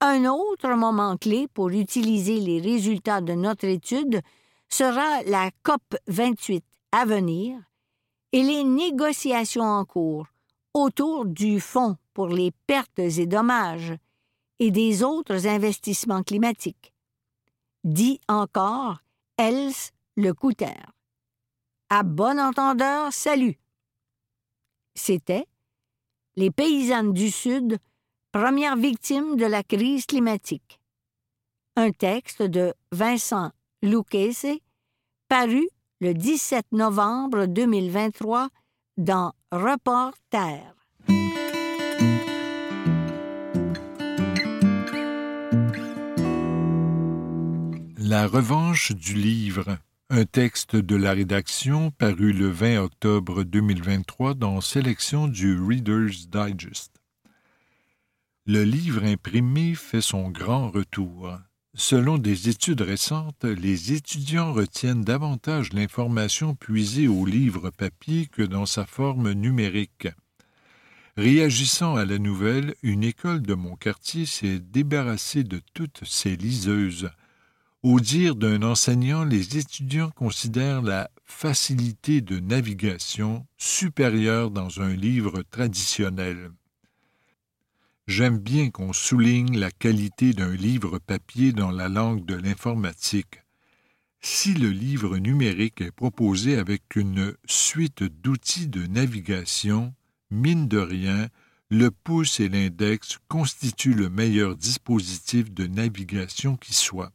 Un 0.00 0.24
autre 0.24 0.68
moment 0.70 1.16
clé 1.16 1.46
pour 1.54 1.68
utiliser 1.68 2.40
les 2.40 2.60
résultats 2.60 3.20
de 3.20 3.34
notre 3.34 3.66
étude 3.66 4.20
sera 4.68 5.22
la 5.22 5.50
COP 5.62 5.96
28 6.08 6.64
à 6.90 7.04
venir 7.04 7.56
et 8.32 8.42
les 8.42 8.64
négociations 8.64 9.62
en 9.62 9.84
cours 9.84 10.26
autour 10.74 11.24
du 11.24 11.60
Fonds 11.60 11.96
pour 12.14 12.28
les 12.28 12.50
pertes 12.66 12.98
et 12.98 13.26
dommages 13.26 13.94
et 14.58 14.72
des 14.72 15.04
autres 15.04 15.46
investissements 15.46 16.24
climatiques. 16.24 16.92
Dit 17.84 18.20
encore 18.28 18.98
Else 19.36 19.92
le 20.16 20.34
Couter. 20.34 20.74
À 21.90 22.02
bon 22.02 22.38
entendeur, 22.38 23.12
salut. 23.12 23.56
C'était 24.94 25.46
Les 26.36 26.50
paysannes 26.50 27.12
du 27.12 27.30
Sud, 27.30 27.78
premières 28.32 28.76
victimes 28.76 29.36
de 29.36 29.46
la 29.46 29.62
crise 29.62 30.06
climatique. 30.06 30.80
Un 31.76 31.92
texte 31.92 32.42
de 32.42 32.74
Vincent 32.90 33.52
Lucchese, 33.82 34.58
paru 35.28 35.68
le 36.00 36.14
17 36.14 36.66
novembre 36.72 37.46
2023 37.46 38.48
dans 38.96 39.32
Reporter. 39.52 40.77
La 48.10 48.26
revanche 48.26 48.92
du 48.92 49.12
livre, 49.12 49.76
un 50.08 50.24
texte 50.24 50.76
de 50.76 50.96
la 50.96 51.12
rédaction 51.12 51.90
paru 51.90 52.32
le 52.32 52.48
20 52.48 52.78
octobre 52.78 53.44
2023 53.44 54.32
dans 54.32 54.62
Sélection 54.62 55.28
du 55.28 55.60
Reader's 55.60 56.30
Digest. 56.30 56.90
Le 58.46 58.64
livre 58.64 59.04
imprimé 59.04 59.74
fait 59.74 60.00
son 60.00 60.30
grand 60.30 60.70
retour. 60.70 61.36
Selon 61.74 62.16
des 62.16 62.48
études 62.48 62.80
récentes, 62.80 63.44
les 63.44 63.92
étudiants 63.92 64.54
retiennent 64.54 65.04
davantage 65.04 65.74
l'information 65.74 66.54
puisée 66.54 67.08
au 67.08 67.26
livre 67.26 67.68
papier 67.68 68.24
que 68.24 68.42
dans 68.42 68.64
sa 68.64 68.86
forme 68.86 69.32
numérique. 69.32 70.08
Réagissant 71.18 71.96
à 71.96 72.06
la 72.06 72.16
nouvelle, 72.16 72.74
une 72.82 73.04
école 73.04 73.42
de 73.42 73.52
mon 73.52 73.76
quartier 73.76 74.24
s'est 74.24 74.60
débarrassée 74.60 75.44
de 75.44 75.60
toutes 75.74 76.04
ses 76.06 76.36
liseuses. 76.36 77.10
Au 77.84 78.00
dire 78.00 78.34
d'un 78.34 78.62
enseignant, 78.62 79.24
les 79.24 79.56
étudiants 79.56 80.10
considèrent 80.10 80.82
la 80.82 81.10
facilité 81.24 82.20
de 82.20 82.40
navigation 82.40 83.46
supérieure 83.56 84.50
dans 84.50 84.80
un 84.80 84.96
livre 84.96 85.42
traditionnel. 85.42 86.50
J'aime 88.08 88.38
bien 88.38 88.70
qu'on 88.70 88.92
souligne 88.92 89.56
la 89.56 89.70
qualité 89.70 90.32
d'un 90.32 90.56
livre 90.56 90.98
papier 90.98 91.52
dans 91.52 91.70
la 91.70 91.88
langue 91.88 92.24
de 92.24 92.34
l'informatique. 92.34 93.42
Si 94.20 94.54
le 94.54 94.70
livre 94.70 95.18
numérique 95.18 95.80
est 95.80 95.92
proposé 95.92 96.56
avec 96.56 96.96
une 96.96 97.36
suite 97.46 98.02
d'outils 98.02 98.66
de 98.66 98.86
navigation, 98.86 99.94
mine 100.32 100.66
de 100.66 100.78
rien, 100.78 101.28
le 101.70 101.92
pouce 101.92 102.40
et 102.40 102.48
l'index 102.48 103.18
constituent 103.28 103.94
le 103.94 104.10
meilleur 104.10 104.56
dispositif 104.56 105.52
de 105.52 105.68
navigation 105.68 106.56
qui 106.56 106.74
soit. 106.74 107.12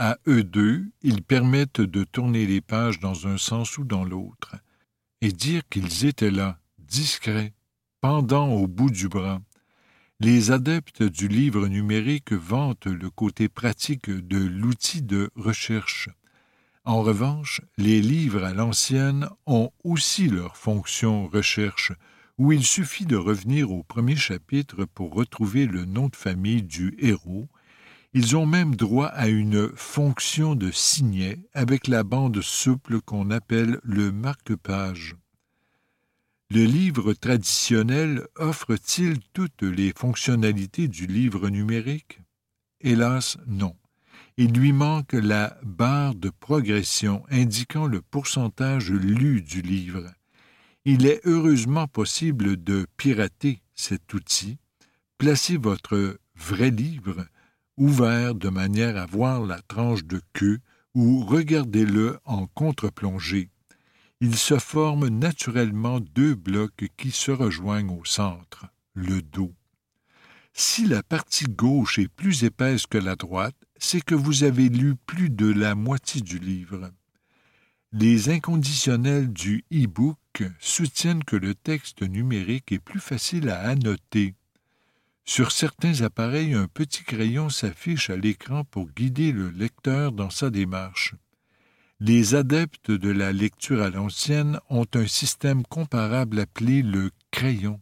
À 0.00 0.16
eux 0.28 0.44
deux, 0.44 0.86
ils 1.02 1.24
permettent 1.24 1.80
de 1.80 2.04
tourner 2.04 2.46
les 2.46 2.60
pages 2.60 3.00
dans 3.00 3.26
un 3.26 3.36
sens 3.36 3.78
ou 3.78 3.84
dans 3.84 4.04
l'autre. 4.04 4.54
Et 5.22 5.32
dire 5.32 5.62
qu'ils 5.68 6.06
étaient 6.06 6.30
là, 6.30 6.60
discrets, 6.78 7.52
pendant 8.00 8.48
au 8.48 8.68
bout 8.68 8.90
du 8.90 9.08
bras, 9.08 9.40
les 10.20 10.52
adeptes 10.52 11.02
du 11.02 11.26
livre 11.26 11.66
numérique 11.66 12.32
vantent 12.32 12.86
le 12.86 13.10
côté 13.10 13.48
pratique 13.48 14.08
de 14.08 14.38
l'outil 14.38 15.02
de 15.02 15.30
recherche. 15.34 16.08
En 16.84 17.02
revanche, 17.02 17.60
les 17.76 18.00
livres 18.00 18.44
à 18.44 18.54
l'ancienne 18.54 19.28
ont 19.46 19.72
aussi 19.82 20.28
leur 20.28 20.56
fonction 20.56 21.26
recherche, 21.26 21.90
où 22.38 22.52
il 22.52 22.64
suffit 22.64 23.04
de 23.04 23.16
revenir 23.16 23.72
au 23.72 23.82
premier 23.82 24.14
chapitre 24.14 24.84
pour 24.84 25.12
retrouver 25.12 25.66
le 25.66 25.86
nom 25.86 26.06
de 26.06 26.14
famille 26.14 26.62
du 26.62 26.94
héros. 27.00 27.48
Ils 28.14 28.36
ont 28.36 28.46
même 28.46 28.74
droit 28.74 29.06
à 29.06 29.28
une 29.28 29.70
fonction 29.76 30.54
de 30.54 30.70
signet 30.70 31.38
avec 31.52 31.88
la 31.88 32.04
bande 32.04 32.40
souple 32.40 33.00
qu'on 33.02 33.30
appelle 33.30 33.80
le 33.82 34.12
marque-page. 34.12 35.14
Le 36.50 36.64
livre 36.64 37.12
traditionnel 37.12 38.26
offre-t-il 38.36 39.20
toutes 39.34 39.62
les 39.62 39.92
fonctionnalités 39.94 40.88
du 40.88 41.06
livre 41.06 41.50
numérique? 41.50 42.20
Hélas, 42.80 43.36
non. 43.46 43.76
Il 44.38 44.52
lui 44.52 44.72
manque 44.72 45.12
la 45.12 45.58
barre 45.62 46.14
de 46.14 46.30
progression 46.30 47.24
indiquant 47.28 47.86
le 47.86 48.00
pourcentage 48.00 48.90
lu 48.90 49.42
du 49.42 49.60
livre. 49.60 50.10
Il 50.86 51.04
est 51.04 51.20
heureusement 51.26 51.86
possible 51.86 52.56
de 52.56 52.86
pirater 52.96 53.60
cet 53.74 54.14
outil. 54.14 54.56
Placez 55.18 55.58
votre 55.58 56.18
vrai 56.34 56.70
livre 56.70 57.26
ouvert 57.78 58.34
de 58.34 58.48
manière 58.48 58.96
à 58.96 59.06
voir 59.06 59.40
la 59.44 59.60
tranche 59.62 60.04
de 60.04 60.20
queue 60.34 60.58
ou 60.94 61.24
regardez-le 61.24 62.18
en 62.24 62.46
contre-plongée 62.48 63.50
il 64.20 64.36
se 64.36 64.58
forme 64.58 65.08
naturellement 65.08 66.00
deux 66.00 66.34
blocs 66.34 66.88
qui 66.96 67.12
se 67.12 67.30
rejoignent 67.30 67.96
au 67.96 68.04
centre, 68.04 68.66
le 68.94 69.22
dos. 69.22 69.54
Si 70.52 70.86
la 70.86 71.04
partie 71.04 71.44
gauche 71.44 72.00
est 72.00 72.08
plus 72.08 72.42
épaisse 72.42 72.86
que 72.86 72.98
la 72.98 73.14
droite, 73.14 73.54
c'est 73.76 74.00
que 74.00 74.16
vous 74.16 74.42
avez 74.42 74.68
lu 74.68 74.96
plus 74.96 75.30
de 75.30 75.46
la 75.46 75.76
moitié 75.76 76.20
du 76.20 76.40
livre. 76.40 76.90
Les 77.92 78.28
inconditionnels 78.28 79.32
du 79.32 79.64
e-book 79.72 80.18
soutiennent 80.58 81.22
que 81.22 81.36
le 81.36 81.54
texte 81.54 82.02
numérique 82.02 82.72
est 82.72 82.80
plus 82.80 83.00
facile 83.00 83.48
à 83.48 83.60
annoter. 83.60 84.34
Sur 85.28 85.52
certains 85.52 86.00
appareils, 86.00 86.54
un 86.54 86.68
petit 86.68 87.04
crayon 87.04 87.50
s'affiche 87.50 88.08
à 88.08 88.16
l'écran 88.16 88.64
pour 88.64 88.88
guider 88.88 89.30
le 89.30 89.50
lecteur 89.50 90.10
dans 90.10 90.30
sa 90.30 90.48
démarche. 90.48 91.16
Les 92.00 92.34
adeptes 92.34 92.90
de 92.90 93.10
la 93.10 93.30
lecture 93.30 93.82
à 93.82 93.90
l'ancienne 93.90 94.58
ont 94.70 94.86
un 94.94 95.06
système 95.06 95.64
comparable 95.64 96.40
appelé 96.40 96.80
le 96.80 97.10
crayon. 97.30 97.78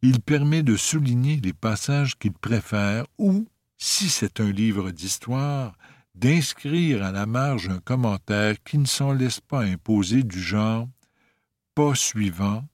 Il 0.00 0.20
permet 0.20 0.62
de 0.62 0.76
souligner 0.76 1.40
les 1.42 1.52
passages 1.52 2.16
qu'il 2.16 2.34
préfère 2.34 3.04
ou, 3.18 3.48
si 3.76 4.08
c'est 4.08 4.38
un 4.38 4.52
livre 4.52 4.92
d'histoire, 4.92 5.76
d'inscrire 6.14 7.02
à 7.02 7.10
la 7.10 7.26
marge 7.26 7.68
un 7.68 7.80
commentaire 7.80 8.62
qui 8.62 8.78
ne 8.78 8.86
s'en 8.86 9.12
laisse 9.12 9.40
pas 9.40 9.64
imposer 9.64 10.22
du 10.22 10.40
genre 10.40 10.86
pas 11.74 11.96
suivant, 11.96 12.64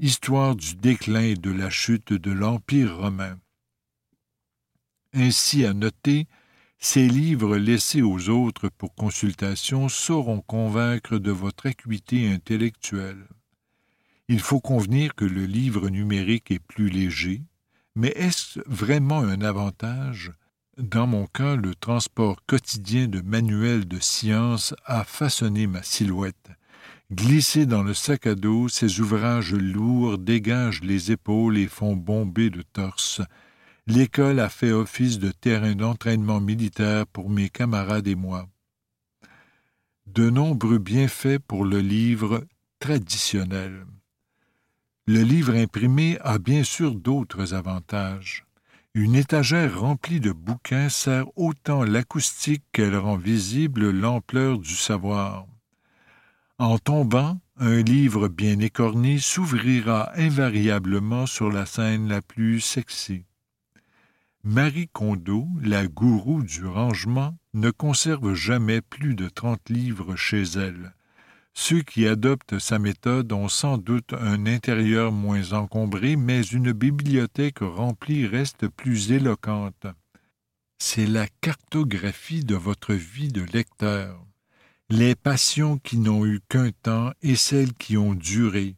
histoire 0.00 0.56
du 0.56 0.76
déclin 0.76 1.20
et 1.20 1.34
de 1.34 1.50
la 1.50 1.68
chute 1.68 2.14
de 2.14 2.30
l'Empire 2.30 2.96
romain. 2.96 3.38
Ainsi 5.12 5.66
à 5.66 5.74
noter, 5.74 6.26
ces 6.78 7.06
livres 7.06 7.58
laissés 7.58 8.00
aux 8.00 8.30
autres 8.30 8.70
pour 8.70 8.94
consultation 8.94 9.90
sauront 9.90 10.40
convaincre 10.40 11.18
de 11.18 11.30
votre 11.30 11.66
acuité 11.66 12.26
intellectuelle. 12.32 13.26
Il 14.28 14.40
faut 14.40 14.60
convenir 14.60 15.14
que 15.14 15.26
le 15.26 15.44
livre 15.44 15.90
numérique 15.90 16.50
est 16.50 16.60
plus 16.60 16.88
léger, 16.88 17.42
mais 17.94 18.12
est-ce 18.16 18.60
vraiment 18.64 19.18
un 19.18 19.42
avantage? 19.42 20.32
Dans 20.78 21.06
mon 21.06 21.26
cas, 21.26 21.56
le 21.56 21.74
transport 21.74 22.42
quotidien 22.46 23.06
de 23.06 23.20
manuels 23.20 23.86
de 23.86 23.98
science 23.98 24.74
a 24.86 25.04
façonné 25.04 25.66
ma 25.66 25.82
silhouette. 25.82 26.52
Glissés 27.12 27.66
dans 27.66 27.82
le 27.82 27.92
sac 27.92 28.28
à 28.28 28.36
dos, 28.36 28.68
ces 28.68 29.00
ouvrages 29.00 29.52
lourds 29.52 30.16
dégagent 30.16 30.82
les 30.82 31.10
épaules 31.10 31.58
et 31.58 31.66
font 31.66 31.96
bomber 31.96 32.50
le 32.50 32.62
torse. 32.62 33.20
L'école 33.88 34.38
a 34.38 34.48
fait 34.48 34.70
office 34.70 35.18
de 35.18 35.32
terrain 35.32 35.74
d'entraînement 35.74 36.40
militaire 36.40 37.08
pour 37.08 37.28
mes 37.28 37.48
camarades 37.48 38.06
et 38.06 38.14
moi. 38.14 38.48
De 40.06 40.30
nombreux 40.30 40.78
bienfaits 40.78 41.40
pour 41.48 41.64
le 41.64 41.80
livre 41.80 42.46
traditionnel. 42.78 43.86
Le 45.06 45.22
livre 45.22 45.56
imprimé 45.56 46.16
a 46.20 46.38
bien 46.38 46.62
sûr 46.62 46.94
d'autres 46.94 47.54
avantages. 47.54 48.46
Une 48.94 49.16
étagère 49.16 49.80
remplie 49.80 50.20
de 50.20 50.30
bouquins 50.30 50.88
sert 50.88 51.26
autant 51.36 51.82
l'acoustique 51.82 52.62
qu'elle 52.70 52.96
rend 52.96 53.16
visible 53.16 53.90
l'ampleur 53.90 54.58
du 54.58 54.76
savoir. 54.76 55.49
En 56.60 56.76
tombant, 56.76 57.40
un 57.56 57.80
livre 57.80 58.28
bien 58.28 58.58
écorné 58.58 59.18
s'ouvrira 59.18 60.12
invariablement 60.14 61.24
sur 61.24 61.50
la 61.50 61.64
scène 61.64 62.06
la 62.06 62.20
plus 62.20 62.60
sexy. 62.60 63.24
Marie 64.44 64.90
Kondo, 64.92 65.48
la 65.62 65.86
gourou 65.86 66.42
du 66.42 66.66
rangement, 66.66 67.34
ne 67.54 67.70
conserve 67.70 68.34
jamais 68.34 68.82
plus 68.82 69.14
de 69.14 69.30
trente 69.30 69.70
livres 69.70 70.16
chez 70.16 70.42
elle. 70.42 70.92
Ceux 71.54 71.80
qui 71.80 72.06
adoptent 72.06 72.58
sa 72.58 72.78
méthode 72.78 73.32
ont 73.32 73.48
sans 73.48 73.78
doute 73.78 74.12
un 74.12 74.44
intérieur 74.44 75.12
moins 75.12 75.54
encombré, 75.54 76.16
mais 76.16 76.42
une 76.42 76.72
bibliothèque 76.72 77.60
remplie 77.60 78.26
reste 78.26 78.68
plus 78.68 79.12
éloquente. 79.12 79.86
C'est 80.76 81.06
la 81.06 81.26
cartographie 81.40 82.44
de 82.44 82.54
votre 82.54 82.92
vie 82.92 83.32
de 83.32 83.46
lecteur, 83.50 84.26
les 84.92 85.14
passions 85.14 85.78
qui 85.78 85.98
n'ont 85.98 86.26
eu 86.26 86.40
qu'un 86.48 86.72
temps 86.72 87.12
et 87.22 87.36
celles 87.36 87.72
qui 87.74 87.96
ont 87.96 88.14
duré, 88.14 88.74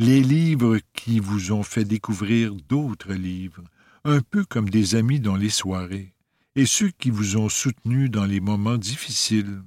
les 0.00 0.20
livres 0.20 0.78
qui 0.92 1.20
vous 1.20 1.52
ont 1.52 1.62
fait 1.62 1.84
découvrir 1.84 2.52
d'autres 2.68 3.12
livres, 3.12 3.62
un 4.04 4.20
peu 4.20 4.44
comme 4.44 4.68
des 4.68 4.96
amis 4.96 5.20
dans 5.20 5.36
les 5.36 5.50
soirées, 5.50 6.12
et 6.56 6.66
ceux 6.66 6.90
qui 6.90 7.10
vous 7.10 7.36
ont 7.36 7.48
soutenu 7.48 8.08
dans 8.08 8.24
les 8.24 8.40
moments 8.40 8.76
difficiles. 8.76 9.62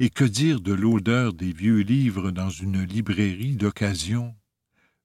Et 0.00 0.08
que 0.08 0.24
dire 0.24 0.60
de 0.60 0.72
l'odeur 0.72 1.34
des 1.34 1.52
vieux 1.52 1.80
livres 1.80 2.30
dans 2.30 2.50
une 2.50 2.82
librairie 2.82 3.56
d'occasion? 3.56 4.34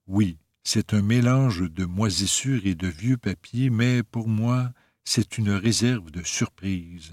Oui, 0.07 0.37
c'est 0.63 0.93
un 0.93 1.01
mélange 1.01 1.69
de 1.69 1.83
moisissures 1.83 2.65
et 2.65 2.75
de 2.75 2.87
vieux 2.87 3.17
papiers, 3.17 3.69
mais 3.69 4.01
pour 4.01 4.29
moi, 4.29 4.71
c'est 5.03 5.37
une 5.37 5.51
réserve 5.51 6.09
de 6.09 6.23
surprise. 6.23 7.11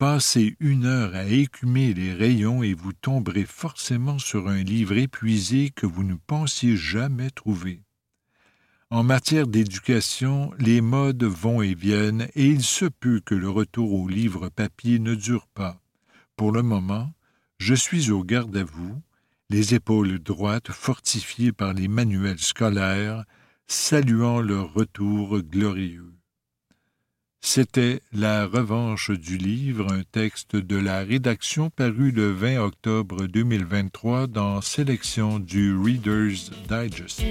Passez 0.00 0.56
une 0.60 0.86
heure 0.86 1.14
à 1.14 1.26
écumer 1.26 1.92
les 1.92 2.14
rayons 2.14 2.62
et 2.62 2.72
vous 2.72 2.94
tomberez 2.94 3.44
forcément 3.44 4.18
sur 4.18 4.48
un 4.48 4.62
livre 4.62 4.96
épuisé 4.96 5.68
que 5.76 5.84
vous 5.84 6.04
ne 6.04 6.14
pensiez 6.14 6.74
jamais 6.74 7.28
trouver. 7.28 7.82
En 8.88 9.02
matière 9.02 9.46
d'éducation, 9.46 10.54
les 10.58 10.80
modes 10.80 11.24
vont 11.24 11.60
et 11.60 11.74
viennent, 11.74 12.28
et 12.34 12.46
il 12.46 12.62
se 12.62 12.86
peut 12.86 13.20
que 13.22 13.34
le 13.34 13.50
retour 13.50 13.92
au 13.92 14.08
livre 14.08 14.48
papier 14.48 14.98
ne 15.00 15.14
dure 15.14 15.46
pas. 15.48 15.82
Pour 16.34 16.50
le 16.50 16.62
moment, 16.62 17.12
je 17.58 17.74
suis 17.74 18.10
au 18.10 18.24
garde 18.24 18.56
à 18.56 18.64
vous, 18.64 19.02
les 19.50 19.74
épaules 19.74 20.18
droites 20.18 20.72
fortifiées 20.72 21.52
par 21.52 21.74
les 21.74 21.88
manuels 21.88 22.38
scolaires, 22.38 23.26
saluant 23.66 24.40
leur 24.40 24.72
retour 24.72 25.42
glorieux. 25.42 26.14
C'était 27.42 28.00
La 28.12 28.46
revanche 28.46 29.10
du 29.10 29.38
livre, 29.38 29.92
un 29.92 30.02
texte 30.02 30.56
de 30.56 30.76
la 30.76 31.00
rédaction 31.00 31.70
paru 31.70 32.10
le 32.10 32.30
20 32.32 32.58
octobre 32.58 33.26
2023 33.26 34.26
dans 34.26 34.60
Sélection 34.60 35.38
du 35.38 35.74
Reader's 35.74 36.50
Digest. 36.68 37.22